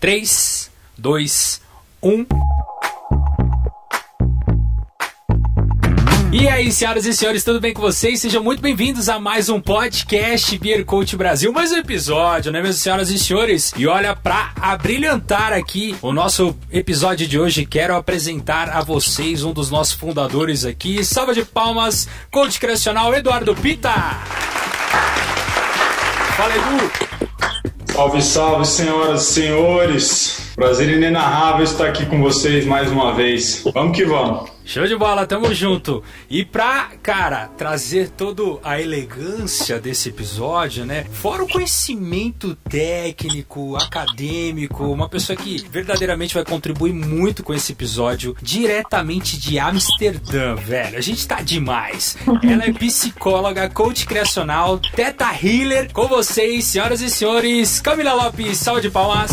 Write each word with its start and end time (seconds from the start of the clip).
3, 0.00 0.70
2, 0.96 1.60
1. 2.02 2.26
E 6.30 6.46
aí, 6.46 6.70
senhoras 6.70 7.04
e 7.04 7.12
senhores, 7.12 7.42
tudo 7.42 7.58
bem 7.58 7.72
com 7.72 7.80
vocês? 7.80 8.20
Sejam 8.20 8.44
muito 8.44 8.60
bem-vindos 8.60 9.08
a 9.08 9.18
mais 9.18 9.48
um 9.48 9.60
podcast 9.60 10.56
Beer 10.58 10.84
Coach 10.84 11.16
Brasil, 11.16 11.52
mais 11.52 11.72
um 11.72 11.78
episódio, 11.78 12.52
né, 12.52 12.60
minhas 12.60 12.76
senhoras 12.76 13.10
e 13.10 13.18
senhores? 13.18 13.72
E 13.76 13.88
olha, 13.88 14.14
pra 14.14 14.52
abrilhantar 14.60 15.52
aqui 15.52 15.96
o 16.00 16.12
nosso 16.12 16.54
episódio 16.70 17.26
de 17.26 17.38
hoje, 17.38 17.66
quero 17.66 17.96
apresentar 17.96 18.68
a 18.68 18.82
vocês 18.82 19.42
um 19.42 19.52
dos 19.52 19.68
nossos 19.68 19.94
fundadores 19.94 20.64
aqui. 20.64 21.02
Salva 21.02 21.34
de 21.34 21.44
palmas, 21.44 22.06
coach 22.30 22.60
criacional 22.60 23.12
Eduardo 23.14 23.54
Pita! 23.56 23.90
Fala, 26.36 26.54
Edu! 26.54 27.17
Salve, 27.98 28.22
salve, 28.22 28.64
senhoras 28.64 29.22
e 29.22 29.32
senhores! 29.32 30.52
Prazer 30.54 30.88
inenarrável 30.88 31.64
estar 31.64 31.88
aqui 31.88 32.06
com 32.06 32.22
vocês 32.22 32.64
mais 32.64 32.92
uma 32.92 33.12
vez. 33.12 33.64
Vamos 33.74 33.96
que 33.96 34.04
vamos! 34.04 34.57
Show 34.68 34.86
de 34.86 34.94
bola, 34.94 35.26
tamo 35.26 35.54
junto. 35.54 36.04
E 36.28 36.44
pra, 36.44 36.90
cara, 37.02 37.48
trazer 37.56 38.10
toda 38.10 38.60
a 38.62 38.78
elegância 38.78 39.80
desse 39.80 40.10
episódio, 40.10 40.84
né? 40.84 41.06
Fora 41.10 41.42
o 41.42 41.48
conhecimento 41.48 42.54
técnico, 42.68 43.76
acadêmico, 43.76 44.84
uma 44.84 45.08
pessoa 45.08 45.34
que 45.34 45.66
verdadeiramente 45.70 46.34
vai 46.34 46.44
contribuir 46.44 46.92
muito 46.92 47.42
com 47.42 47.54
esse 47.54 47.72
episódio, 47.72 48.36
diretamente 48.42 49.38
de 49.38 49.58
Amsterdã, 49.58 50.54
velho. 50.54 50.98
A 50.98 51.00
gente 51.00 51.26
tá 51.26 51.40
demais. 51.40 52.18
Ela 52.42 52.66
é 52.66 52.72
psicóloga, 52.74 53.70
coach 53.70 54.04
criacional, 54.04 54.78
teta 54.78 55.32
healer. 55.42 55.90
Com 55.94 56.06
vocês, 56.06 56.66
senhoras 56.66 57.00
e 57.00 57.08
senhores, 57.08 57.80
Camila 57.80 58.12
Lopes, 58.12 58.58
salve 58.58 58.82
de 58.82 58.90
palmas. 58.90 59.30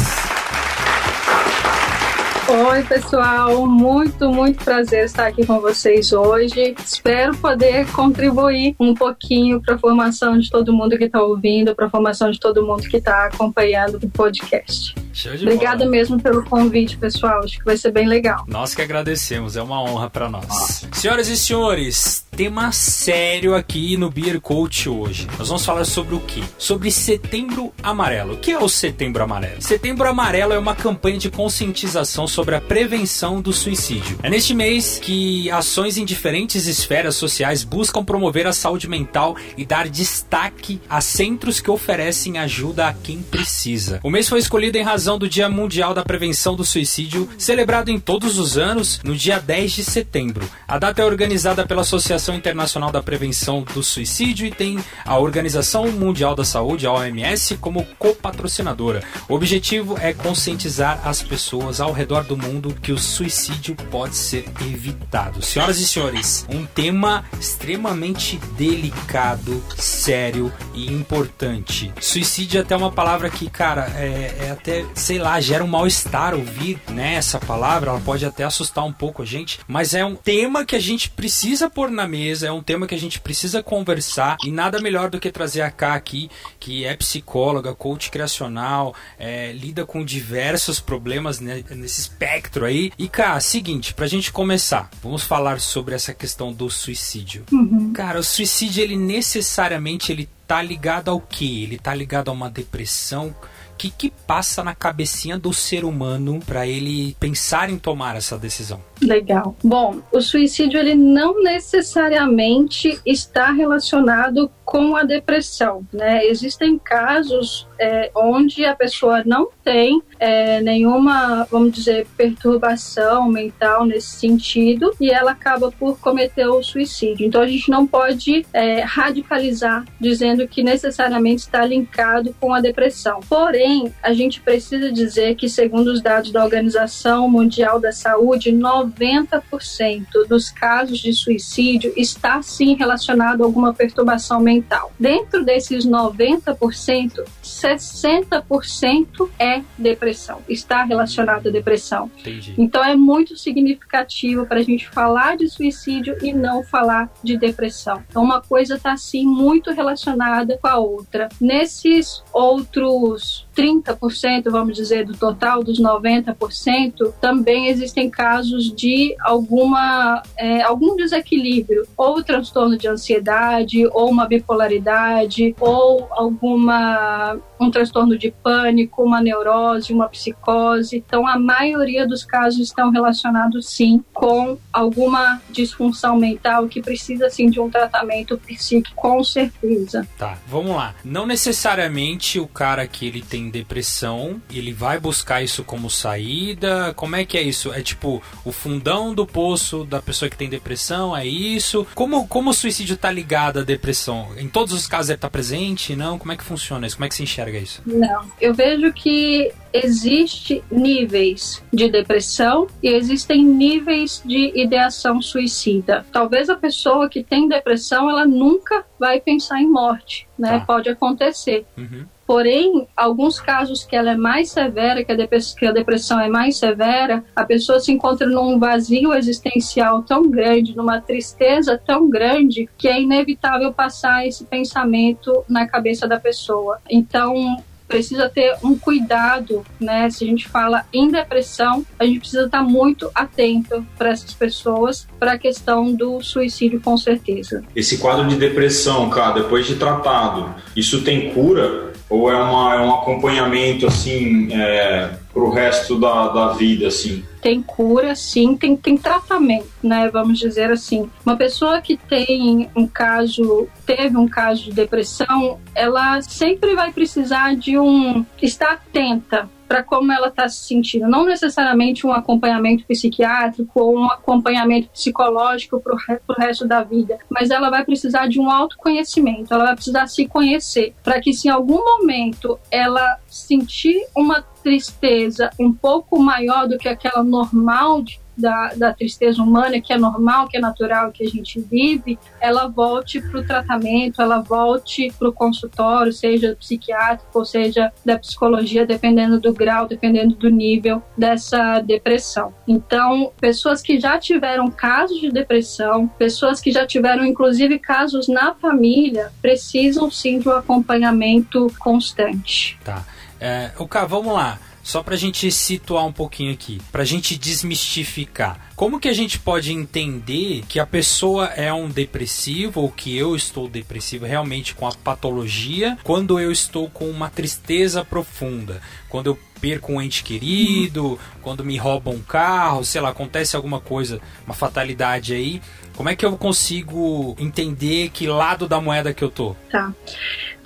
Oi, 2.48 2.84
pessoal. 2.84 3.66
Muito, 3.66 4.30
muito 4.30 4.64
prazer 4.64 5.06
estar 5.06 5.26
aqui 5.26 5.44
com 5.46 5.60
vocês 5.60 6.14
hoje. 6.14 6.76
Espero 6.86 7.36
poder 7.38 7.92
contribuir 7.92 8.76
um 8.80 8.94
pouquinho 8.94 9.60
para 9.60 9.74
a 9.74 9.80
formação 9.80 10.38
de 10.38 10.50
todo 10.52 10.72
mundo 10.72 10.96
que 10.96 11.06
está 11.06 11.24
ouvindo, 11.24 11.76
para 11.76 11.88
a 11.88 11.90
formação 11.90 12.30
de 12.30 12.40
todo 12.40 12.64
mundo 12.64 12.84
que 12.88 12.98
está 12.98 13.26
acompanhando 13.26 13.96
o 13.96 14.10
podcast. 14.10 14.94
Obrigada 15.42 15.80
bola. 15.80 15.90
mesmo 15.90 16.22
pelo 16.22 16.44
convite, 16.46 16.98
pessoal. 16.98 17.40
Acho 17.44 17.58
que 17.58 17.66
vai 17.66 17.78
ser 17.78 17.92
bem 17.92 18.08
legal. 18.08 18.44
Nós 18.48 18.76
que 18.76 18.82
agradecemos, 18.82 19.58
é 19.58 19.64
uma 19.64 19.82
honra 19.82 20.10
para 20.10 20.30
nós. 20.30 20.88
Senhoras 20.92 21.28
e 21.28 21.38
senhores, 21.38 22.25
tema 22.36 22.70
sério 22.74 23.56
aqui 23.56 23.96
no 23.96 24.10
Beer 24.10 24.42
Coach 24.42 24.90
hoje. 24.90 25.26
Nós 25.40 25.48
vamos 25.48 25.66
falar 25.66 25.86
sobre 25.86 26.16
o 26.16 26.20
quê? 26.20 26.44
Sobre 26.58 26.92
Setembro 26.92 27.74
Amarelo. 27.82 28.34
O 28.34 28.38
que 28.38 28.52
é 28.52 28.60
o 28.60 28.68
Setembro 28.68 29.24
Amarelo? 29.24 29.62
Setembro 29.62 30.06
Amarelo 30.06 30.52
é 30.52 30.60
uma 30.60 30.76
campanha 30.76 31.18
de 31.18 31.32
conscientização 31.32 32.28
sobre 32.28 32.54
a 32.56 32.60
prevenção 32.60 33.42
do 33.42 33.54
suicídio. 33.54 34.20
É 34.22 34.30
neste 34.30 34.54
mês 34.54 35.00
que 35.02 35.50
ações 35.50 35.98
em 35.98 36.04
diferentes 36.04 36.68
esferas 36.68 37.16
sociais 37.16 37.64
buscam 37.64 38.04
promover 38.04 38.46
a 38.48 38.54
saúde 38.54 38.90
mental 38.90 39.38
e 39.58 39.66
dar 39.66 39.88
destaque 39.88 40.82
a 40.90 41.00
centros 41.00 41.62
que 41.62 41.72
oferecem 41.72 42.38
ajuda 42.38 42.90
a 42.90 42.94
quem 42.94 43.22
precisa. 43.22 44.02
O 44.04 44.10
mês 44.10 44.28
foi 44.28 44.40
escolhido 44.40 44.78
em 44.78 44.84
razão 44.84 45.18
do 45.18 45.30
Dia 45.30 45.48
Mundial 45.48 45.94
da 45.94 46.04
Prevenção 46.04 46.54
do 46.54 46.66
Suicídio, 46.66 47.30
celebrado 47.38 47.92
em 47.92 48.00
todos 48.00 48.38
os 48.38 48.58
anos 48.58 49.00
no 49.06 49.16
dia 49.16 49.40
10 49.40 49.72
de 49.72 49.84
setembro. 49.86 50.46
A 50.68 50.78
data 50.78 51.02
é 51.02 51.06
organizada 51.06 51.66
pela 51.66 51.84
Associação 51.84 52.25
Internacional 52.34 52.92
da 52.92 53.04
Prevenção 53.04 53.64
do 53.74 53.84
Suicídio 53.84 54.48
e 54.48 54.52
tem 54.52 54.80
a 55.04 55.20
Organização 55.20 55.92
Mundial 55.92 56.34
da 56.34 56.46
Saúde, 56.46 56.88
a 56.88 56.94
OMS, 56.94 57.58
como 57.58 57.86
copatrocinadora. 58.00 59.04
O 59.28 59.34
objetivo 59.34 59.98
é 60.00 60.14
conscientizar 60.14 61.02
as 61.06 61.22
pessoas 61.22 61.82
ao 61.82 61.92
redor 61.92 62.24
do 62.24 62.38
mundo 62.38 62.76
que 62.82 62.92
o 62.92 62.98
suicídio 62.98 63.76
pode 63.92 64.16
ser 64.16 64.46
evitado. 64.62 65.42
Senhoras 65.42 65.80
e 65.80 65.88
senhores, 65.88 66.46
um 66.50 66.66
tema 66.66 67.26
extremamente 67.40 68.38
delicado, 68.58 69.64
sério 69.78 70.52
e 70.74 70.92
importante. 70.92 71.92
Suicídio 72.00 72.60
é 72.60 72.62
até 72.62 72.76
uma 72.76 72.92
palavra 72.92 73.30
que, 73.30 73.50
cara, 73.50 73.92
é, 73.96 74.48
é 74.48 74.52
até, 74.52 74.86
sei 74.94 75.20
lá, 75.20 75.40
gera 75.42 75.64
um 75.64 75.68
mal-estar 75.68 76.34
ouvir 76.34 76.80
né, 76.90 77.16
essa 77.16 77.40
palavra, 77.40 77.90
ela 77.90 78.00
pode 78.00 78.26
até 78.26 78.44
assustar 78.44 78.86
um 78.86 78.94
pouco 78.94 79.22
a 79.22 79.26
gente, 79.26 79.60
mas 79.68 79.94
é 79.94 80.06
um 80.06 80.16
tema 80.16 80.66
que 80.66 80.76
a 80.76 80.80
gente 80.80 81.10
precisa 81.10 81.70
pôr 81.70 81.90
na 81.90 82.08
mesa, 82.08 82.15
é 82.44 82.52
um 82.52 82.64
tema 82.64 82.88
que 82.88 82.96
a 82.96 83.00
gente 83.00 83.20
precisa 83.20 83.62
conversar 83.62 84.38
e 84.44 84.52
nada 84.52 84.80
melhor 84.80 85.10
do 85.10 85.20
que 85.20 85.32
trazer 85.32 85.62
a 85.62 85.70
Cá 85.70 85.96
aqui, 85.96 86.30
que 86.60 86.86
é 86.86 86.96
psicóloga, 86.96 87.76
coach 87.76 88.10
criacional, 88.10 88.96
é, 89.20 89.52
lida 89.52 89.86
com 89.86 90.04
diversos 90.04 90.80
problemas 90.80 91.40
né, 91.40 91.64
nesses 91.72 92.06
espectro 92.06 92.66
aí. 92.66 92.92
E, 92.98 93.08
cara, 93.08 93.40
seguinte, 93.40 93.94
pra 93.94 94.08
gente 94.08 94.32
começar, 94.32 94.90
vamos 95.02 95.24
falar 95.24 95.60
sobre 95.60 95.96
essa 95.96 96.14
questão 96.14 96.54
do 96.54 96.70
suicídio. 96.70 97.46
Uhum. 97.52 97.92
Cara, 97.94 98.20
o 98.20 98.24
suicídio, 98.24 98.84
ele 98.84 98.96
necessariamente, 98.96 100.12
ele 100.12 100.30
tá 100.48 100.62
ligado 100.62 101.10
ao 101.10 101.20
quê? 101.20 101.62
Ele 101.64 101.78
tá 101.78 101.94
ligado 101.94 102.30
a 102.30 102.32
uma 102.32 102.50
depressão, 102.50 103.36
que, 103.78 103.90
que 103.90 104.12
passa 104.28 104.64
na 104.64 104.74
cabecinha 104.74 105.38
do 105.38 105.54
ser 105.54 105.84
humano 105.84 106.40
para 106.46 106.68
ele 106.68 107.16
pensar 107.20 107.70
em 107.70 107.78
tomar 107.78 108.16
essa 108.16 108.38
decisão? 108.38 108.82
Legal. 109.02 109.56
Bom, 109.64 110.02
o 110.12 110.22
suicídio 110.22 110.80
ele 110.80 110.96
não 110.96 111.44
necessariamente 111.44 113.00
está 113.06 113.52
relacionado 113.52 114.50
com 114.64 114.96
a 114.96 115.04
depressão, 115.04 115.86
né? 115.94 116.26
Existem 116.26 116.80
casos 116.80 117.68
é, 117.80 118.10
onde 118.16 118.66
a 118.66 118.76
pessoa 118.76 119.22
não 119.26 119.50
tem 119.64 120.02
é, 120.20 120.60
nenhuma, 120.62 121.46
vamos 121.52 121.74
dizer, 121.74 122.08
perturbação 122.18 123.30
mental 123.30 123.86
nesse 123.86 124.16
sentido 124.16 124.92
e 125.00 125.12
ela 125.12 125.32
acaba 125.32 125.72
por 125.72 126.00
cometer 126.00 126.48
o 126.48 126.64
suicídio. 126.64 127.28
Então 127.28 127.42
a 127.42 127.48
gente 127.48 127.70
não 127.70 127.86
pode 127.86 128.46
é, 128.54 128.82
radicalizar 128.82 129.86
dizendo 130.00 130.48
que 130.48 130.64
necessariamente 130.64 131.42
está 131.42 131.64
linkado 131.66 132.36
com 132.40 132.54
a 132.54 132.62
depressão. 132.62 133.20
Porém, 133.30 133.65
a 134.02 134.14
gente 134.14 134.42
precisa 134.42 134.92
dizer 134.92 135.36
que, 135.36 135.50
segundo 135.50 135.88
os 135.88 136.02
dados 136.02 136.32
da 136.32 136.44
Organização 136.44 137.30
Mundial 137.30 137.80
da 137.80 137.92
Saúde, 137.92 138.52
90% 138.52 140.28
dos 140.28 140.50
casos 140.50 141.00
de 141.00 141.14
suicídio 141.14 141.94
está 141.96 142.42
sim 142.42 142.76
relacionado 142.76 143.42
a 143.42 143.46
alguma 143.46 143.74
perturbação 143.74 144.40
mental. 144.40 144.92
Dentro 145.00 145.44
desses 145.44 145.86
90%, 145.86 147.24
60% 147.46 149.30
é 149.40 149.62
depressão, 149.78 150.42
está 150.50 150.84
relacionado 150.84 151.48
à 151.48 151.52
depressão. 151.52 152.10
Entendi. 152.20 152.56
Então 152.58 152.84
é 152.84 152.96
muito 152.96 153.38
significativo 153.38 154.46
para 154.46 154.60
a 154.60 154.64
gente 154.64 154.90
falar 154.90 155.38
de 155.38 155.48
suicídio 155.48 156.18
e 156.22 156.34
não 156.34 156.64
falar 156.64 157.12
de 157.24 157.38
depressão. 157.38 158.04
Então 158.10 158.24
uma 158.24 158.42
coisa 158.42 158.76
está 158.76 158.98
sim 158.98 159.26
muito 159.26 159.72
relacionada 159.72 160.58
com 160.58 160.68
a 160.68 160.78
outra. 160.78 161.30
Nesses 161.40 162.24
outros 162.34 163.48
30%, 163.56 164.50
vamos 164.50 164.76
dizer, 164.76 165.06
do 165.06 165.16
total 165.16 165.64
dos 165.64 165.80
90%, 165.80 167.14
também 167.22 167.68
existem 167.68 168.10
casos 168.10 168.74
de 168.76 169.16
alguma 169.22 170.24
é, 170.38 170.62
algum 170.62 170.96
desequilíbrio, 170.96 171.88
ou 171.96 172.24
transtorno 172.24 172.78
de 172.78 172.88
ansiedade, 172.88 173.88
ou 173.88 174.10
uma 174.10 174.26
bipolaridade, 174.28 175.56
ou 175.60 176.08
alguma 176.12 177.35
um 177.60 177.72
transtorno 177.72 178.18
de 178.18 178.32
pânico, 178.32 179.04
uma 179.04 179.22
neurose, 179.22 179.94
uma 179.94 180.10
psicose. 180.10 180.98
Então, 180.98 181.28
a 181.28 181.38
maioria 181.38 182.08
dos 182.08 182.24
casos 182.24 182.60
estão 182.60 182.92
relacionados 182.92 183.68
sim 183.68 184.04
com 184.14 184.58
alguma 184.72 185.42
disfunção 185.50 186.18
mental 186.18 186.68
que 186.68 186.82
precisa 186.82 187.30
sim 187.30 187.50
de 187.50 187.60
um 187.60 187.70
tratamento 187.70 188.38
psíquico, 188.38 188.96
com 188.96 189.24
certeza. 189.24 190.08
Tá, 190.18 190.38
vamos 190.48 190.76
lá. 190.76 190.96
Não 191.04 191.26
necessariamente 191.26 192.40
o 192.40 192.48
cara 192.48 192.88
que 192.88 193.06
ele 193.06 193.22
tem 193.22 193.50
depressão, 193.50 194.42
ele 194.50 194.74
vai 194.74 195.00
buscar 195.00 195.42
isso 195.44 195.64
como 195.64 195.90
saída. 195.90 196.94
Como 196.96 197.16
é 197.16 197.26
que 197.26 197.38
é 197.38 197.42
isso? 197.42 197.74
É 197.74 197.82
tipo 197.82 198.22
o 198.44 198.52
fundão 198.52 199.14
do 199.14 199.26
poço 199.26 199.84
da 199.86 200.02
pessoa 200.02 200.30
que 200.30 200.38
tem 200.38 200.50
depressão? 200.50 201.16
É 201.16 201.26
isso? 201.26 201.86
Como, 201.96 202.28
como 202.28 202.50
o 202.50 202.54
suicídio 202.54 202.98
tá 202.98 203.12
ligado 203.12 203.60
à 203.60 203.64
depressão? 203.64 204.30
Em 204.38 204.48
todos 204.48 204.74
os 204.74 204.88
casos 204.88 205.10
ele 205.10 205.18
tá 205.18 205.30
presente? 205.30 205.96
Não? 205.96 206.18
Como 206.18 206.32
é 206.32 206.38
que 206.38 206.44
funciona 206.44 206.88
isso? 206.88 206.96
Como 206.96 207.06
é 207.06 207.10
que 207.10 207.16
se 207.16 207.24
enxerga 207.26 207.58
isso? 207.58 207.82
Não. 207.86 208.26
Eu 208.40 208.54
vejo 208.54 208.92
que 208.94 209.52
existe 209.74 210.64
níveis 210.72 211.62
de 211.74 211.90
depressão 211.90 212.68
e 212.82 212.88
existem 212.88 213.44
níveis 213.44 214.22
de 214.24 214.52
ideação 214.56 215.22
suicida. 215.22 216.06
Talvez 216.12 216.50
a 216.50 216.56
pessoa 216.56 217.10
que 217.10 217.24
tem 217.24 217.48
depressão 217.48 218.10
ela 218.10 218.26
nunca 218.26 218.86
vai 218.98 219.20
pensar 219.20 219.62
em 219.62 219.70
morte, 219.70 220.28
né? 220.40 220.60
Tá. 220.60 220.66
Pode 220.66 220.90
acontecer. 220.90 221.66
Uhum. 221.78 222.06
Porém, 222.26 222.88
alguns 222.98 223.40
casos 223.40 223.84
que 223.84 223.96
ela 223.96 224.12
é 224.12 224.16
mais 224.16 224.50
severa, 224.50 225.04
que 225.04 225.12
a, 225.12 225.72
depressão 225.72 226.20
é 226.20 226.28
mais 226.28 226.58
severa, 226.58 227.24
a 227.36 227.46
pessoa 227.46 227.80
se 227.80 227.92
encontra 227.92 228.26
num 228.28 228.58
vazio 228.58 229.14
existencial 229.14 230.02
tão 230.02 230.30
grande, 230.30 230.76
numa 230.76 231.00
tristeza 231.00 231.78
tão 231.78 232.10
grande, 232.10 232.68
que 232.78 232.88
é 232.88 233.00
inevitável 233.00 233.72
passar 233.72 234.26
esse 234.26 234.44
pensamento 234.46 235.44
na 235.48 235.68
cabeça 235.68 236.08
da 236.08 236.20
pessoa. 236.20 236.80
Então, 236.90 237.58
precisa 237.88 238.30
ter 238.30 238.56
um 238.64 238.78
cuidado, 238.78 239.66
né? 239.80 240.10
Se 240.10 240.24
a 240.24 240.28
gente 240.28 240.48
fala 240.48 240.86
em 240.94 241.10
depressão, 241.10 241.86
a 242.00 242.06
gente 242.06 242.20
precisa 242.20 242.46
estar 242.46 242.64
muito 242.64 243.10
atento 243.14 243.86
para 243.98 244.10
essas 244.10 244.34
pessoas, 244.34 245.08
para 245.20 245.34
a 245.34 245.38
questão 245.38 245.94
do 245.94 246.22
suicídio, 246.22 246.82
com 246.82 246.98
certeza. 246.98 247.64
Esse 247.76 247.98
quadro 247.98 248.28
de 248.28 248.36
depressão, 248.36 249.10
cara, 249.10 249.42
depois 249.42 249.66
de 249.66 249.76
tratado, 249.76 250.54
isso 250.76 251.04
tem 251.04 251.32
cura? 251.32 251.94
Ou 252.10 252.32
é, 252.32 252.36
uma, 252.36 252.76
é 252.76 252.80
um 252.80 252.94
acompanhamento, 252.94 253.88
assim, 253.88 254.54
é, 254.54 255.12
pro 255.36 255.50
resto 255.50 256.00
da, 256.00 256.30
da 256.30 256.48
vida, 256.54 256.88
assim? 256.88 257.22
Tem 257.42 257.62
cura, 257.62 258.16
sim, 258.16 258.56
tem, 258.56 258.78
tem 258.78 258.98
tratamento, 258.98 259.68
né? 259.84 260.10
Vamos 260.10 260.40
dizer 260.40 260.72
assim. 260.72 261.10
Uma 261.26 261.36
pessoa 261.36 261.82
que 261.82 261.98
tem 261.98 262.70
um 262.74 262.88
caso, 262.88 263.68
teve 263.86 264.16
um 264.16 264.30
caso 264.30 264.64
de 264.64 264.72
depressão, 264.72 265.60
ela 265.76 266.22
sempre 266.22 266.74
vai 266.74 266.94
precisar 266.94 267.54
de 267.58 267.78
um 267.78 268.26
estar 268.42 268.72
atenta 268.72 269.50
para 269.68 269.84
como 269.84 270.12
ela 270.12 270.28
está 270.28 270.48
se 270.48 270.66
sentindo. 270.66 271.08
Não 271.08 271.26
necessariamente 271.26 272.06
um 272.06 272.12
acompanhamento 272.12 272.86
psiquiátrico 272.86 273.80
ou 273.80 273.98
um 273.98 274.06
acompanhamento 274.06 274.90
psicológico 274.90 275.80
para 275.80 275.94
o 275.94 276.40
resto 276.40 276.68
da 276.68 276.84
vida, 276.84 277.18
mas 277.30 277.50
ela 277.50 277.70
vai 277.70 277.84
precisar 277.84 278.28
de 278.28 278.40
um 278.40 278.50
autoconhecimento, 278.50 279.54
ela 279.54 279.66
vai 279.66 279.76
precisar 279.76 280.08
se 280.08 280.28
conhecer, 280.28 280.94
para 281.04 281.20
que 281.20 281.34
se 281.34 281.48
em 281.48 281.52
algum 281.52 281.84
momento 281.84 282.60
ela 282.72 283.20
sentir 283.28 284.06
uma 284.16 284.42
tristeza 284.42 285.50
um 285.60 285.72
pouco 285.72 286.20
maior 286.20 286.68
do 286.68 286.78
que 286.78 286.90
aquela 286.90 287.24
normal 287.24 288.02
de 288.02 288.20
da, 288.38 288.74
da 288.76 288.94
tristeza 288.94 289.42
humana, 289.42 289.80
que 289.80 289.94
é 289.94 289.98
normal, 289.98 290.48
que 290.48 290.58
é 290.58 290.60
natural, 290.60 291.12
que 291.12 291.24
a 291.24 291.30
gente 291.30 291.60
vive, 291.60 292.18
ela 292.40 292.68
volte 292.68 293.22
para 293.22 293.40
o 293.40 293.44
tratamento, 293.46 294.22
ela 294.22 294.40
volte 294.40 295.12
para 295.18 295.30
o 295.30 295.34
consultório, 295.34 296.12
seja 296.12 296.56
psiquiátrico, 296.56 297.38
ou 297.38 297.46
seja 297.46 297.92
da 298.04 298.18
psicologia, 298.18 298.86
dependendo 298.86 299.40
do 299.40 299.54
grau, 299.54 299.88
dependendo 299.88 300.36
do 300.36 300.50
nível 300.50 301.02
dessa 301.18 301.80
depressão. 301.80 302.54
Então, 302.68 303.32
pessoas 303.40 303.82
que 303.82 304.00
já 304.00 304.18
tiveram 304.18 304.70
casos 304.70 305.20
de 305.20 305.32
depressão, 305.32 306.08
pessoas 306.08 306.60
que 306.60 306.72
já 306.72 306.86
tiveram 306.86 307.26
inclusive 307.26 307.80
casos 307.80 308.28
na 308.28 308.54
família, 308.54 309.32
precisam 309.42 310.10
sim 310.12 310.40
de 310.40 310.50
um 310.50 310.52
acompanhamento 310.52 311.72
constante. 311.80 312.78
Tá. 312.84 313.04
É, 313.40 313.72
o 313.78 313.88
Cá, 313.88 314.06
vamos 314.06 314.34
lá. 314.34 314.58
Só 314.86 315.02
para 315.02 315.16
a 315.16 315.18
gente 315.18 315.52
situar 315.52 316.06
um 316.06 316.14
pouquinho 316.14 316.54
aqui, 316.54 316.80
para 316.92 317.02
a 317.02 317.06
gente 317.06 317.36
desmistificar. 317.36 318.70
Como 318.76 319.00
que 319.00 319.10
a 319.10 319.14
gente 319.14 319.40
pode 319.40 319.74
entender 319.74 320.64
que 320.70 320.80
a 320.80 320.86
pessoa 320.86 321.48
é 321.48 321.74
um 321.74 321.90
depressivo 321.90 322.82
ou 322.82 322.92
que 322.92 323.18
eu 323.18 323.36
estou 323.36 323.68
depressivo 323.68 324.28
realmente 324.28 324.76
com 324.76 324.86
a 324.88 324.92
patologia 324.92 325.98
quando 326.04 326.40
eu 326.40 326.52
estou 326.52 326.88
com 326.88 327.10
uma 327.10 327.32
tristeza 327.32 328.06
profunda? 328.06 328.80
Quando 329.10 329.26
eu 329.26 329.40
perco 329.60 329.94
um 329.94 330.00
ente 330.00 330.24
querido, 330.24 331.18
quando 331.42 331.66
me 331.66 331.78
roubam 331.78 332.14
um 332.14 332.22
carro, 332.22 332.86
sei 332.86 333.02
lá, 333.02 333.10
acontece 333.10 333.56
alguma 333.56 333.80
coisa, 333.80 334.22
uma 334.46 334.54
fatalidade 334.54 335.34
aí. 335.34 335.64
Como 335.96 336.10
é 336.10 336.16
que 336.16 336.26
eu 336.26 336.38
consigo 336.38 337.36
entender 337.40 338.10
que 338.10 338.28
lado 338.28 338.68
da 338.68 338.82
moeda 338.82 339.14
que 339.14 339.24
eu 339.24 339.30
tô? 339.30 339.56
Tá. 339.72 339.94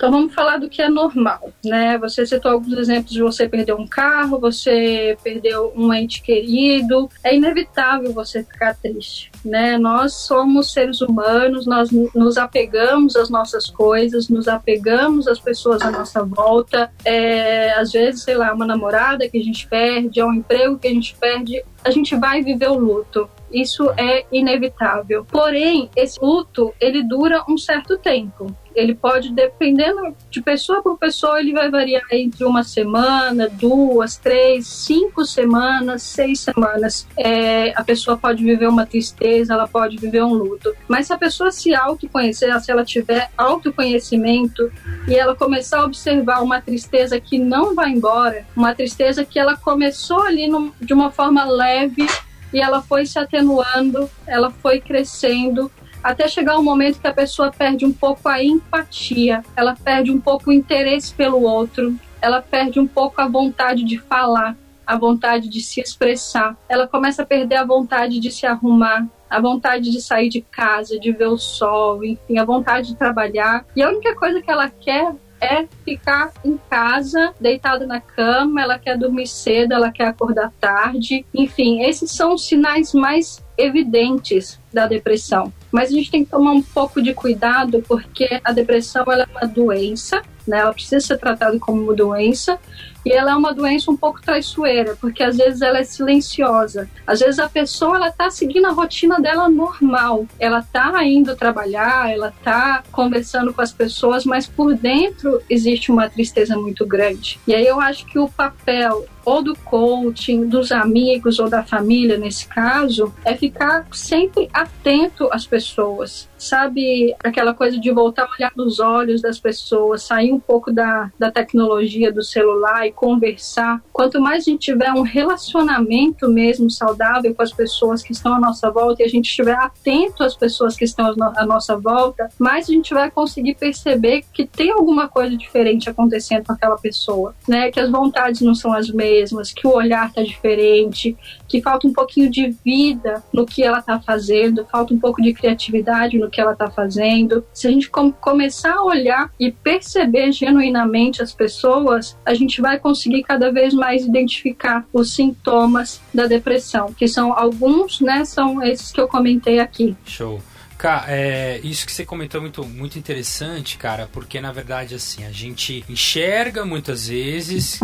Então 0.00 0.10
vamos 0.10 0.34
falar 0.34 0.56
do 0.56 0.68
que 0.68 0.80
é 0.80 0.88
normal, 0.88 1.52
né? 1.62 1.98
Você 1.98 2.24
citou 2.24 2.52
alguns 2.52 2.72
exemplos 2.72 3.12
de 3.12 3.20
você 3.20 3.46
perder 3.46 3.74
um 3.74 3.86
carro, 3.86 4.40
você 4.40 5.16
perdeu 5.22 5.72
um 5.76 5.92
ente 5.92 6.22
querido. 6.22 7.08
É 7.22 7.36
inevitável 7.36 8.10
você 8.12 8.42
ficar 8.42 8.74
triste, 8.74 9.30
né? 9.44 9.76
Nós 9.76 10.14
somos 10.14 10.72
seres 10.72 11.02
humanos, 11.02 11.66
nós 11.66 11.90
nos 11.90 12.38
apegamos 12.38 13.14
às 13.14 13.28
nossas 13.28 13.68
coisas, 13.68 14.30
nos 14.30 14.48
apegamos 14.48 15.28
às 15.28 15.38
pessoas 15.38 15.82
à 15.82 15.90
nossa 15.90 16.24
volta. 16.24 16.90
É, 17.04 17.74
às 17.74 17.92
vezes, 17.92 18.22
sei 18.22 18.36
lá, 18.36 18.54
uma 18.54 18.66
namorada 18.66 19.28
que 19.28 19.36
a 19.36 19.42
gente 19.42 19.68
perde, 19.68 20.22
ou 20.22 20.30
um 20.30 20.34
emprego 20.34 20.78
que 20.78 20.88
a 20.88 20.94
gente 20.94 21.14
perde, 21.14 21.62
a 21.84 21.90
gente 21.90 22.16
vai 22.16 22.42
viver 22.42 22.70
o 22.70 22.78
luto. 22.78 23.28
Isso 23.52 23.90
é 23.96 24.24
inevitável. 24.30 25.24
Porém, 25.24 25.90
esse 25.96 26.18
luto, 26.20 26.72
ele 26.80 27.02
dura 27.02 27.44
um 27.48 27.58
certo 27.58 27.98
tempo. 27.98 28.54
Ele 28.74 28.94
pode, 28.94 29.32
dependendo 29.32 30.14
de 30.30 30.40
pessoa 30.40 30.80
por 30.80 30.96
pessoa, 30.96 31.40
ele 31.40 31.52
vai 31.52 31.68
variar 31.70 32.04
entre 32.12 32.44
uma 32.44 32.62
semana, 32.62 33.48
duas, 33.48 34.16
três, 34.16 34.66
cinco 34.66 35.24
semanas, 35.24 36.02
seis 36.02 36.40
semanas. 36.40 37.06
É, 37.18 37.72
a 37.76 37.82
pessoa 37.82 38.16
pode 38.16 38.44
viver 38.44 38.68
uma 38.68 38.86
tristeza, 38.86 39.54
ela 39.54 39.66
pode 39.66 39.96
viver 39.96 40.22
um 40.22 40.32
luto. 40.32 40.72
Mas 40.86 41.08
se 41.08 41.12
a 41.12 41.18
pessoa 41.18 41.50
se 41.50 41.74
autoconhecer, 41.74 42.58
se 42.60 42.70
ela 42.70 42.84
tiver 42.84 43.28
autoconhecimento 43.36 44.70
e 45.08 45.14
ela 45.14 45.34
começar 45.34 45.80
a 45.80 45.84
observar 45.84 46.40
uma 46.40 46.60
tristeza 46.60 47.20
que 47.20 47.38
não 47.38 47.74
vai 47.74 47.90
embora, 47.90 48.46
uma 48.54 48.74
tristeza 48.74 49.24
que 49.24 49.38
ela 49.38 49.56
começou 49.56 50.22
ali 50.22 50.46
no, 50.46 50.72
de 50.80 50.94
uma 50.94 51.10
forma 51.10 51.44
leve 51.44 52.06
e 52.52 52.60
ela 52.60 52.82
foi 52.82 53.06
se 53.06 53.18
atenuando, 53.18 54.08
ela 54.26 54.50
foi 54.50 54.80
crescendo, 54.80 55.70
até 56.02 56.26
chegar 56.28 56.58
um 56.58 56.62
momento 56.62 57.00
que 57.00 57.06
a 57.06 57.12
pessoa 57.12 57.50
perde 57.50 57.84
um 57.84 57.92
pouco 57.92 58.28
a 58.28 58.42
empatia, 58.42 59.44
ela 59.54 59.76
perde 59.76 60.10
um 60.10 60.20
pouco 60.20 60.50
o 60.50 60.52
interesse 60.52 61.14
pelo 61.14 61.42
outro, 61.42 61.94
ela 62.20 62.40
perde 62.40 62.80
um 62.80 62.86
pouco 62.86 63.20
a 63.20 63.28
vontade 63.28 63.84
de 63.84 63.98
falar, 63.98 64.56
a 64.86 64.96
vontade 64.96 65.48
de 65.48 65.60
se 65.60 65.80
expressar, 65.80 66.56
ela 66.68 66.88
começa 66.88 67.22
a 67.22 67.26
perder 67.26 67.56
a 67.56 67.64
vontade 67.64 68.18
de 68.18 68.30
se 68.30 68.46
arrumar, 68.46 69.06
a 69.28 69.40
vontade 69.40 69.90
de 69.90 70.00
sair 70.00 70.28
de 70.28 70.40
casa, 70.40 70.98
de 70.98 71.12
ver 71.12 71.28
o 71.28 71.38
sol, 71.38 72.04
enfim, 72.04 72.38
a 72.38 72.44
vontade 72.44 72.88
de 72.88 72.96
trabalhar. 72.96 73.64
E 73.76 73.82
a 73.82 73.88
única 73.88 74.16
coisa 74.16 74.42
que 74.42 74.50
ela 74.50 74.68
quer 74.68 75.14
é 75.40 75.66
ficar 75.84 76.32
em 76.44 76.58
casa, 76.68 77.34
deitada 77.40 77.86
na 77.86 78.00
cama, 78.00 78.62
ela 78.62 78.78
quer 78.78 78.98
dormir 78.98 79.26
cedo, 79.26 79.72
ela 79.72 79.90
quer 79.90 80.08
acordar 80.08 80.52
tarde. 80.60 81.24
Enfim, 81.34 81.82
esses 81.82 82.10
são 82.10 82.34
os 82.34 82.46
sinais 82.46 82.92
mais 82.92 83.42
evidentes 83.56 84.58
da 84.72 84.86
depressão. 84.86 85.52
Mas 85.72 85.90
a 85.90 85.92
gente 85.92 86.10
tem 86.10 86.24
que 86.24 86.30
tomar 86.30 86.52
um 86.52 86.62
pouco 86.62 87.00
de 87.02 87.14
cuidado 87.14 87.82
porque 87.86 88.40
a 88.44 88.52
depressão 88.52 89.04
ela 89.08 89.24
é 89.24 89.38
uma 89.38 89.46
doença, 89.46 90.22
né? 90.46 90.58
Ela 90.58 90.72
precisa 90.72 91.00
ser 91.00 91.18
tratada 91.18 91.58
como 91.58 91.82
uma 91.82 91.94
doença 91.94 92.58
e 93.04 93.12
ela 93.12 93.32
é 93.32 93.34
uma 93.34 93.54
doença 93.54 93.90
um 93.90 93.96
pouco 93.96 94.20
traiçoeira, 94.20 94.96
porque 95.00 95.22
às 95.22 95.36
vezes 95.36 95.62
ela 95.62 95.78
é 95.78 95.84
silenciosa. 95.84 96.88
Às 97.06 97.20
vezes 97.20 97.38
a 97.38 97.48
pessoa 97.48 97.96
ela 97.96 98.10
tá 98.10 98.30
seguindo 98.30 98.66
a 98.66 98.72
rotina 98.72 99.20
dela 99.20 99.48
normal. 99.48 100.26
Ela 100.38 100.62
tá 100.62 101.02
indo 101.04 101.36
trabalhar, 101.36 102.10
ela 102.10 102.32
tá 102.42 102.82
conversando 102.92 103.52
com 103.52 103.62
as 103.62 103.72
pessoas, 103.72 104.24
mas 104.24 104.46
por 104.46 104.74
dentro 104.74 105.40
existe 105.48 105.90
uma 105.90 106.08
tristeza 106.08 106.56
muito 106.56 106.86
grande. 106.86 107.40
E 107.46 107.54
aí 107.54 107.66
eu 107.66 107.80
acho 107.80 108.06
que 108.06 108.18
o 108.18 108.28
papel 108.28 109.06
ou 109.24 109.42
do 109.42 109.54
coaching, 109.56 110.46
dos 110.46 110.72
amigos 110.72 111.38
ou 111.38 111.48
da 111.48 111.62
família, 111.62 112.16
nesse 112.16 112.46
caso, 112.46 113.12
é 113.24 113.36
ficar 113.36 113.86
sempre 113.92 114.48
atento 114.52 115.28
às 115.32 115.46
pessoas. 115.46 116.28
Sabe, 116.38 117.14
aquela 117.22 117.52
coisa 117.52 117.78
de 117.78 117.90
voltar 117.90 118.24
a 118.24 118.30
olhar 118.32 118.52
nos 118.56 118.80
olhos 118.80 119.20
das 119.20 119.38
pessoas, 119.38 120.02
sair 120.02 120.32
um 120.32 120.40
pouco 120.40 120.72
da, 120.72 121.10
da 121.18 121.30
tecnologia 121.30 122.10
do 122.10 122.22
celular 122.22 122.86
e 122.90 122.92
conversar. 122.92 123.82
Quanto 123.92 124.20
mais 124.20 124.46
a 124.46 124.50
gente 124.50 124.60
tiver 124.60 124.92
um 124.92 125.02
relacionamento 125.02 126.28
mesmo 126.28 126.70
saudável 126.70 127.34
com 127.34 127.42
as 127.42 127.52
pessoas 127.52 128.02
que 128.02 128.12
estão 128.12 128.34
à 128.34 128.40
nossa 128.40 128.70
volta 128.70 129.02
e 129.02 129.06
a 129.06 129.08
gente 129.08 129.26
estiver 129.26 129.54
atento 129.54 130.22
às 130.22 130.36
pessoas 130.36 130.76
que 130.76 130.84
estão 130.84 131.14
à 131.36 131.46
nossa 131.46 131.76
volta, 131.76 132.28
mais 132.38 132.68
a 132.68 132.72
gente 132.72 132.92
vai 132.92 133.10
conseguir 133.10 133.54
perceber 133.54 134.24
que 134.32 134.46
tem 134.46 134.70
alguma 134.70 135.08
coisa 135.08 135.36
diferente 135.36 135.88
acontecendo 135.88 136.46
com 136.46 136.52
aquela 136.52 136.76
pessoa, 136.76 137.34
né? 137.48 137.70
Que 137.70 137.80
as 137.80 137.90
vontades 137.90 138.40
não 138.40 138.54
são 138.54 138.72
as 138.72 138.90
mesmas 138.90 139.52
que 139.52 139.66
o 139.66 139.74
olhar 139.74 140.08
está 140.08 140.22
diferente, 140.22 141.16
que 141.48 141.62
falta 141.62 141.86
um 141.86 141.92
pouquinho 141.92 142.30
de 142.30 142.54
vida 142.64 143.22
no 143.32 143.46
que 143.46 143.62
ela 143.62 143.78
está 143.78 144.00
fazendo, 144.00 144.66
falta 144.66 144.94
um 144.94 144.98
pouco 144.98 145.22
de 145.22 145.32
criatividade 145.32 146.18
no 146.18 146.30
que 146.30 146.40
ela 146.40 146.52
está 146.52 146.70
fazendo. 146.70 147.44
Se 147.52 147.66
a 147.66 147.70
gente 147.70 147.90
com 147.90 148.10
começar 148.12 148.74
a 148.74 148.84
olhar 148.84 149.30
e 149.38 149.50
perceber 149.50 150.32
genuinamente 150.32 151.22
as 151.22 151.32
pessoas, 151.32 152.16
a 152.24 152.34
gente 152.34 152.60
vai 152.60 152.78
conseguir 152.80 153.22
cada 153.22 153.52
vez 153.52 153.72
mais 153.74 154.04
identificar 154.04 154.84
os 154.92 155.14
sintomas 155.14 156.00
da 156.12 156.26
depressão, 156.26 156.92
que 156.92 157.06
são 157.06 157.32
alguns, 157.32 158.00
né? 158.00 158.24
São 158.24 158.62
esses 158.62 158.90
que 158.90 159.00
eu 159.00 159.06
comentei 159.06 159.60
aqui. 159.60 159.96
Show. 160.04 160.40
Cara, 160.80 161.04
é, 161.08 161.60
isso 161.62 161.84
que 161.84 161.92
você 161.92 162.06
comentou 162.06 162.38
é 162.38 162.42
muito, 162.42 162.64
muito 162.64 162.98
interessante, 162.98 163.76
cara, 163.76 164.08
porque 164.10 164.40
na 164.40 164.50
verdade, 164.50 164.94
assim, 164.94 165.24
a 165.24 165.30
gente 165.30 165.84
enxerga 165.90 166.64
muitas 166.64 167.08
vezes 167.08 167.78